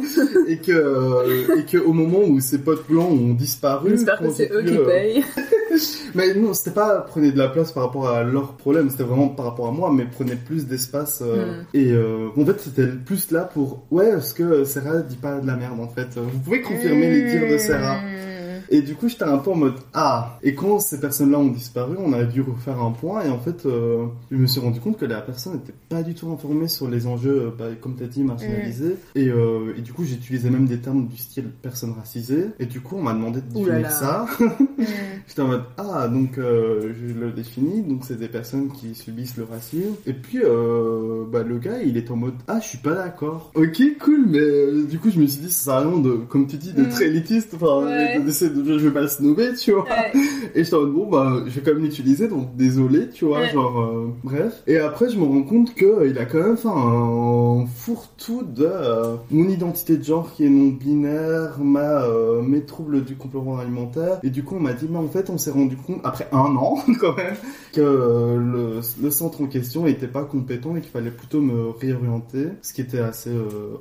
[0.49, 4.31] et que euh, et que au moment où ces potes blancs ont disparu J'espère que
[4.31, 5.25] c'est eux qui euh, payent.
[6.15, 9.29] mais non c'était pas prenez de la place par rapport à leurs problèmes c'était vraiment
[9.29, 11.65] par rapport à moi mais prenez plus d'espace euh, Mm.
[11.75, 15.47] et euh, en fait c'était plus là pour ouais est-ce que Sarah dit pas de
[15.47, 16.09] la merde en fait?
[16.17, 18.34] Vous pouvez confirmer les dires de Sarah Mmh.
[18.71, 20.39] Et du coup, j'étais un peu en mode ah.
[20.43, 23.23] Et quand ces personnes-là ont disparu, on a dû refaire un point.
[23.25, 26.15] Et en fait, euh, je me suis rendu compte que la personne n'était pas du
[26.15, 28.97] tout informée sur les enjeux, euh, bah, comme t'as dit, marginalisés.
[29.15, 32.47] Et, euh, et du coup, j'utilisais même des termes du style personne racisée.
[32.59, 34.27] Et du coup, on m'a demandé de définir ça.
[34.41, 34.47] Mmh.
[35.27, 39.37] J'étais en mode ah donc euh, je le définis donc c'est des personnes qui subissent
[39.39, 42.79] le racisme et puis euh, bah le gars il est en mode ah je suis
[42.79, 45.81] pas d'accord ok cool mais euh, du coup je me suis dit ça sert à
[45.81, 47.03] rien de comme tu dis d'être Mm.
[47.05, 48.21] élitiste enfin Ouais.
[48.21, 50.13] d'essayer de je vais pas le snobber tu vois Ouais.
[50.55, 53.41] et j'étais en mode bon bah je vais quand même l'utiliser donc désolé tu vois
[53.41, 53.53] Ouais.
[53.53, 56.57] genre euh, bref et après je me rends compte que euh, il a quand même
[56.57, 62.43] fait un fourre-tout de euh, mon identité de genre qui est non binaire ma euh,
[62.43, 65.39] mes troubles du comportement alimentaire et du coup on m'a dit mais en fait on
[65.39, 67.35] s'est rendu compte après un an quand même
[67.73, 72.49] que le, le centre en question était pas compétent et qu'il fallait plutôt me réorienter
[72.63, 73.31] ce qui était assez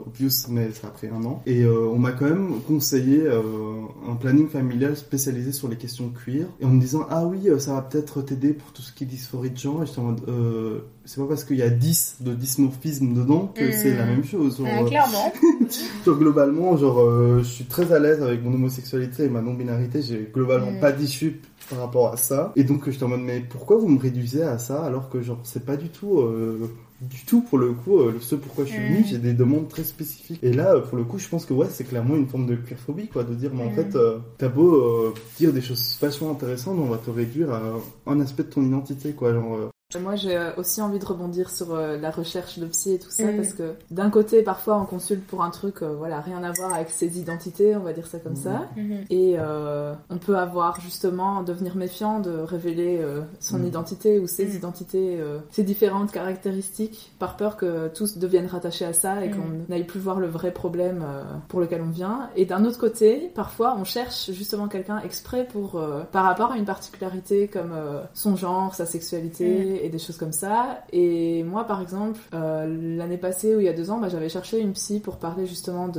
[0.05, 4.47] obvious mais ça a pris un an et on m'a quand même conseillé un planning
[4.47, 4.62] familial
[4.95, 8.21] spécialisé sur les questions cuir et en me disant ah oui euh, ça va peut-être
[8.21, 11.27] t'aider pour tout ce qui est dysphorie de et j'étais en mode euh, c'est pas
[11.27, 13.71] parce qu'il y a 10 de dysmorphisme dedans que Mm.
[13.73, 15.33] c'est la même chose genre, Mmh, euh, clairement.
[16.05, 20.01] genre, globalement genre euh, je suis très à l'aise avec mon homosexualité et ma non-binarité
[20.01, 20.79] j'ai globalement Mm.
[20.79, 23.99] pas d'issue par rapport à ça et donc j'étais en mode mais pourquoi vous me
[23.99, 26.69] réduisez à ça alors que genre c'est pas du tout euh,
[27.01, 29.05] du tout pour le coup euh, ce pourquoi je suis venu Mm.
[29.09, 31.83] j'ai des demandes très spécifiques et là pour le coup je pense que ouais c'est
[31.85, 33.97] clairement une forme de queerphobie quoi de dire mais en fait
[34.37, 37.61] t'as beau dire des choses vachement intéressantes on va te réduire à
[38.07, 39.57] un aspect de ton identité quoi genre
[39.99, 43.09] Moi, j'ai euh, aussi envie de rebondir sur euh, la recherche de psy et tout
[43.09, 46.51] ça, parce que d'un côté, parfois, on consulte pour un truc, euh, voilà, rien à
[46.51, 48.35] voir avec ses identités, on va dire ça comme Mm.
[48.35, 48.67] ça.
[48.75, 48.93] Mmh.
[49.09, 53.65] Et euh, on peut avoir justement devenir méfiant de révéler euh, son Mm.
[53.67, 58.93] identité ou ses identités, euh, ses différentes caractéristiques, par peur que tous deviennent rattachés à
[58.93, 62.29] ça et qu'on n'aille plus voir le vrai problème euh, pour lequel on vient.
[62.35, 66.57] Et d'un autre côté, parfois on cherche justement quelqu'un exprès pour, euh, par rapport à
[66.57, 70.83] une particularité comme euh, son genre, sa sexualité et des choses comme ça.
[70.91, 74.29] Et moi, par exemple, euh, l'année passée ou il y a deux ans, bah, j'avais
[74.29, 75.89] cherché une psy pour parler justement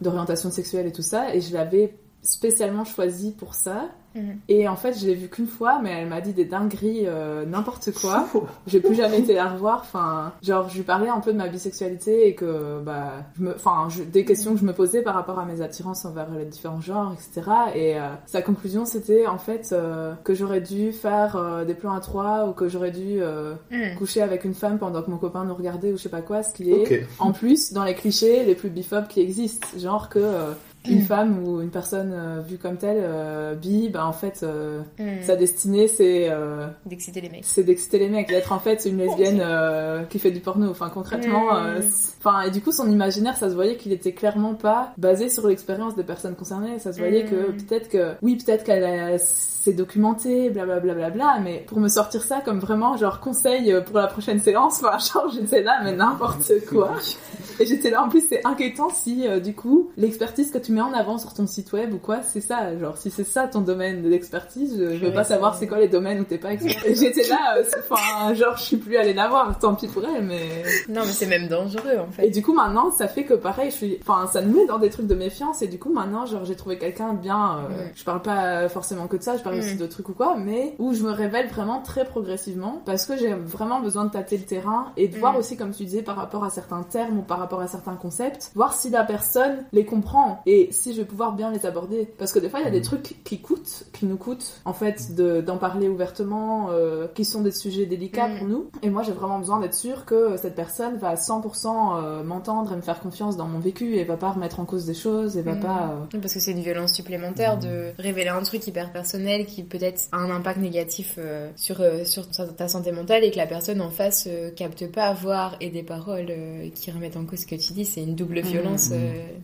[0.00, 3.88] d'orientation sexuelle et tout ça, et je l'avais spécialement choisie pour ça.
[4.14, 4.40] Mhm.
[4.50, 7.46] Et en fait, je l'ai vue qu'une fois, mais elle m'a dit des dingueries, euh,
[7.46, 8.28] n'importe quoi.
[8.66, 9.78] J'ai plus jamais été la revoir.
[9.80, 13.54] Enfin, genre, je lui parlais un peu de ma bisexualité et que, bah, je me,
[13.54, 16.44] enfin, je- des questions que je me posais par rapport à mes attirances envers les
[16.44, 17.50] différents genres, etc.
[17.74, 21.94] Et euh, sa conclusion, c'était en fait euh, que j'aurais dû faire euh, des plans
[21.94, 23.96] à trois ou que j'aurais dû euh, Mmh.
[23.96, 26.42] coucher avec une femme pendant que mon copain nous regardait ou je sais pas quoi,
[26.42, 29.66] ce qui est en plus dans les clichés les plus biphobes qui existent.
[29.78, 30.52] Genre que euh,
[30.88, 31.02] une Mm.
[31.02, 35.22] femme ou une personne euh, vue comme telle, euh, bi, bah en fait, euh, Mmh.
[35.22, 37.44] sa destinée c'est euh, D'exciter les mecs.
[37.44, 39.40] c'est d'exciter les mecs, d'être en fait une lesbienne
[40.10, 40.70] qui fait du porno.
[40.70, 41.80] Enfin concrètement, Mm.
[42.18, 45.46] enfin et du coup son imaginaire, ça se voyait qu'il était clairement pas basé sur
[45.46, 46.78] l'expérience des personnes concernées.
[46.78, 47.28] Ça se voyait Mm.
[47.30, 51.78] que peut-être que oui, peut-être qu'elle a- s'est documentée, blablabla, bla, bla, bla, mais pour
[51.78, 55.78] me sortir ça comme vraiment genre conseil pour la prochaine séance, enfin genre j'étais là
[55.84, 56.90] mais n'importe quoi.
[57.60, 60.92] Et j'étais là, en plus, c'est inquiétant si, du coup, l'expertise que tu mets en
[60.92, 62.76] avant sur ton site web ou quoi, c'est ça.
[62.78, 65.88] Genre, si c'est ça ton domaine d'expertise, je, je veux pas savoir c'est quoi les
[65.88, 66.82] domaines où t'es pas expert.
[66.94, 70.24] J'étais là, euh, enfin, genre, je suis plus allée la voir, tant pis pour elle,
[70.24, 70.40] mais...
[70.88, 72.26] Non, mais c'est même dangereux en fait.
[72.26, 74.78] Et du coup, maintenant, ça fait que pareil, je suis, enfin, ça nous met dans
[74.78, 75.62] des trucs de méfiance.
[75.62, 77.58] Et du coup, maintenant, genre, j'ai trouvé quelqu'un bien.
[77.58, 77.90] euh, Mm.
[77.94, 79.58] Je parle pas forcément que de ça, je parle Mm.
[79.60, 83.16] aussi de trucs ou quoi, mais où je me révèle vraiment très progressivement parce que
[83.16, 85.20] j'ai vraiment besoin de tâter le terrain et de Mm.
[85.20, 87.94] voir aussi, comme tu disais, par rapport à certains termes ou par rapport à certains
[87.94, 90.42] concepts, voir si la personne les comprend.
[90.46, 92.08] Et et si je vais pouvoir bien les aborder.
[92.18, 92.82] Parce que des fois, il y a des Mm.
[92.82, 97.40] trucs qui coûtent, qui nous coûtent, en fait, de- d'en parler ouvertement, euh, qui sont
[97.42, 98.38] des sujets délicats Mm.
[98.38, 98.70] pour nous.
[98.82, 102.72] Et moi, j'ai vraiment besoin d'être sûre que cette personne va à 100% euh, m'entendre
[102.72, 105.36] et me faire confiance dans mon vécu et va pas remettre en cause des choses
[105.36, 105.60] et va Mm.
[105.60, 105.94] pas.
[106.14, 110.02] euh, Parce que c'est une violence supplémentaire de révéler un truc hyper personnel qui peut-être
[110.12, 113.46] a un impact négatif euh, sur, euh, sur ta ta santé mentale et que la
[113.46, 117.24] personne en face euh, capte pas à voir et des paroles euh, qui remettent en
[117.24, 117.84] cause ce que tu dis.
[117.84, 118.90] C'est une double violence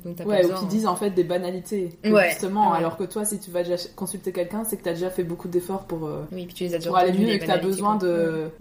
[0.04, 0.58] dont t'as pas Ouais, ou besoin.
[0.60, 1.92] qui disent en fait des banalités.
[2.02, 2.78] que Ouais, Justement, ouais.
[2.78, 5.48] alors que toi, si tu vas déjà consulter quelqu'un, c'est que t'as déjà fait beaucoup
[5.48, 7.66] d'efforts pour, euh, Oui, puis tu les as pour aller mieux et que t'as banalités,
[7.66, 7.98] besoin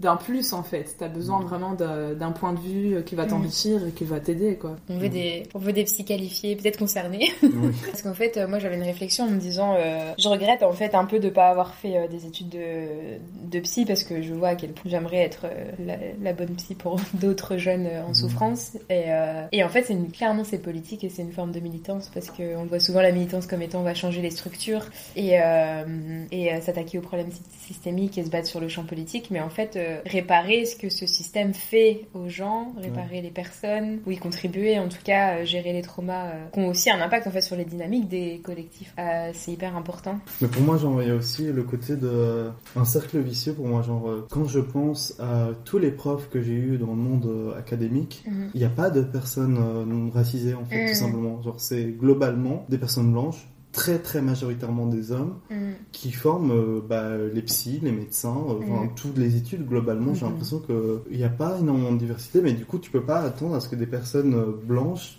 [0.00, 0.94] d'un plus en fait.
[0.98, 3.28] T'as besoin vraiment d'un point de vue euh, qui va Mm.
[3.28, 4.76] t'enrichir et qui va t'aider quoi.
[4.88, 7.28] On veut des, on veut des psy qualifiés, peut-être concernés.
[7.42, 7.50] Oui.
[7.86, 10.72] Parce qu'en fait, euh, moi j'avais une réflexion en me disant, euh, je regrette en
[10.72, 13.18] fait un peu de pas avoir fait euh, des études de,
[13.50, 16.54] de psy parce que je vois à quel point j'aimerais être euh, la, la bonne
[16.56, 18.72] psy pour d'autres jeunes euh, en souffrance.
[18.88, 21.60] Et, euh, et en fait, c'est une, clairement c'est politique et c'est une forme de
[21.60, 24.86] militance parce qu'on voit souvent la militance comme étant on va changer les structures
[25.16, 28.84] et, euh, et euh, s'attaquer aux problèmes sy- systémiques et se battre sur le champ
[28.84, 29.28] politique.
[29.30, 33.98] Mais en fait, euh, réparer ce que ce système fait aux gens, réparer les personnes,
[34.06, 37.30] ou y contribuer, en tout cas, gérer les traumas qui ont aussi un impact en
[37.30, 38.94] fait sur les dynamiques des collectifs.
[39.34, 40.18] C'est hyper important.
[40.40, 43.66] Mais pour moi, genre, il y a aussi le côté de un cercle vicieux pour
[43.66, 43.82] moi.
[43.82, 48.22] Genre, quand je pense à tous les profs que j'ai eu dans le monde académique,
[48.26, 48.50] Mhm.
[48.54, 49.54] il n'y a pas de personnes
[49.86, 50.88] non racisées en fait, Mhm.
[50.88, 51.42] tout simplement.
[51.42, 51.84] Genre, c'est
[52.30, 55.74] globalement des personnes blanches, très très majoritairement des hommes, Mhm.
[55.92, 58.90] qui forment euh, bah, les psys, les médecins, euh, enfin, Mhm.
[58.96, 60.14] toutes les études globalement.
[60.14, 60.30] J'ai Mhm.
[60.32, 63.54] l'impression qu'il n'y a pas énormément de diversité, mais du coup, tu peux pas attendre
[63.54, 65.18] à ce que des personnes euh, blanches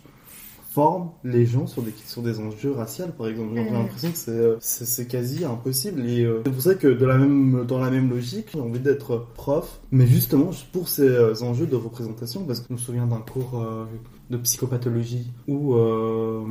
[0.72, 3.54] forment les gens sur des, sur des enjeux raciaux, par exemple.
[3.56, 3.74] J'ai Mhm.
[3.74, 6.06] l'impression que c'est, euh, quasi impossible.
[6.06, 8.80] Et euh, c'est pour ça que de la même, dans la même logique, j'ai envie
[8.80, 13.08] d'être prof, mais justement pour ces euh, enjeux de représentation, parce que je me souviens
[13.08, 13.86] d'un cours euh,
[14.30, 16.44] de psychopathologie où euh,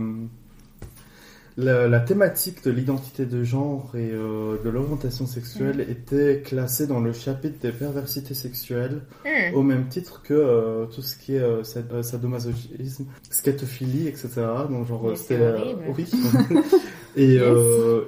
[1.60, 7.00] la, la thématique de l'identité de genre et euh, de l'orientation sexuelle était classée dans
[7.00, 9.54] le chapitre des perversités sexuelles Mhm.
[9.56, 14.28] au même titre que euh, tout ce qui est euh, euh, sadomasochisme, scatophilie, etc.
[14.70, 15.80] Donc genre c'était horrible.
[15.96, 16.06] oui.
[17.16, 17.38] et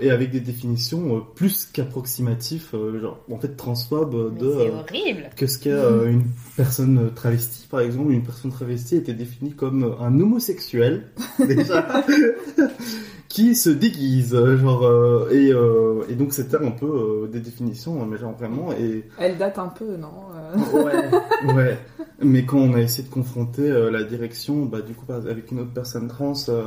[0.00, 2.68] et avec des définitions plus qu'approximatives,
[3.00, 5.30] genre en fait transphobes Mais de horrible.
[5.36, 5.72] que ce qu'est
[6.06, 6.22] une
[6.56, 11.08] personne travestie, par exemple, une personne travestie était définie comme un homosexuel,
[11.46, 12.04] déjà,
[13.30, 18.04] qui se déguise, genre, euh, et, euh, et donc c'était un peu euh, des définitions,
[18.04, 21.78] mais genre vraiment, et Elle date un peu, non Euh, ouais, ouais,
[22.20, 25.60] mais quand on a essayé de confronter euh, la direction, bah du coup, avec une
[25.60, 26.64] autre personne trans, euh,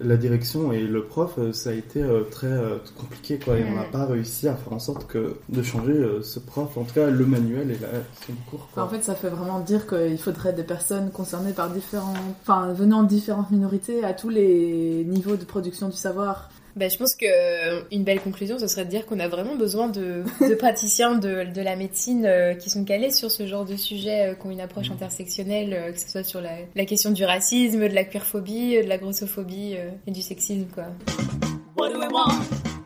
[0.00, 3.64] la direction et le prof, euh, ça a été euh, très euh, compliqué, quoi, et
[3.64, 6.94] on n'a pas réussi à faire en sorte que de changer ce prof, en tout
[6.94, 7.88] cas le manuel et la
[8.26, 8.84] son cours, quoi.
[8.84, 13.02] En fait, ça fait vraiment dire qu'il faudrait des personnes concernées par différents, enfin venant
[13.02, 16.50] de différentes minorités à tous les niveaux de production du savoir.
[16.76, 19.56] Ben, je pense que euh, une belle conclusion, ce serait de dire qu'on a vraiment
[19.56, 23.64] besoin de, de praticiens de, de la médecine euh, qui sont calés sur ce genre
[23.64, 26.84] de sujet, euh, qui ont une approche intersectionnelle, euh, que ce soit sur la, la
[26.84, 30.84] question du racisme, de la queerphobie, de la grossophobie euh, et du sexisme, quoi.
[31.78, 32.84] What do we want?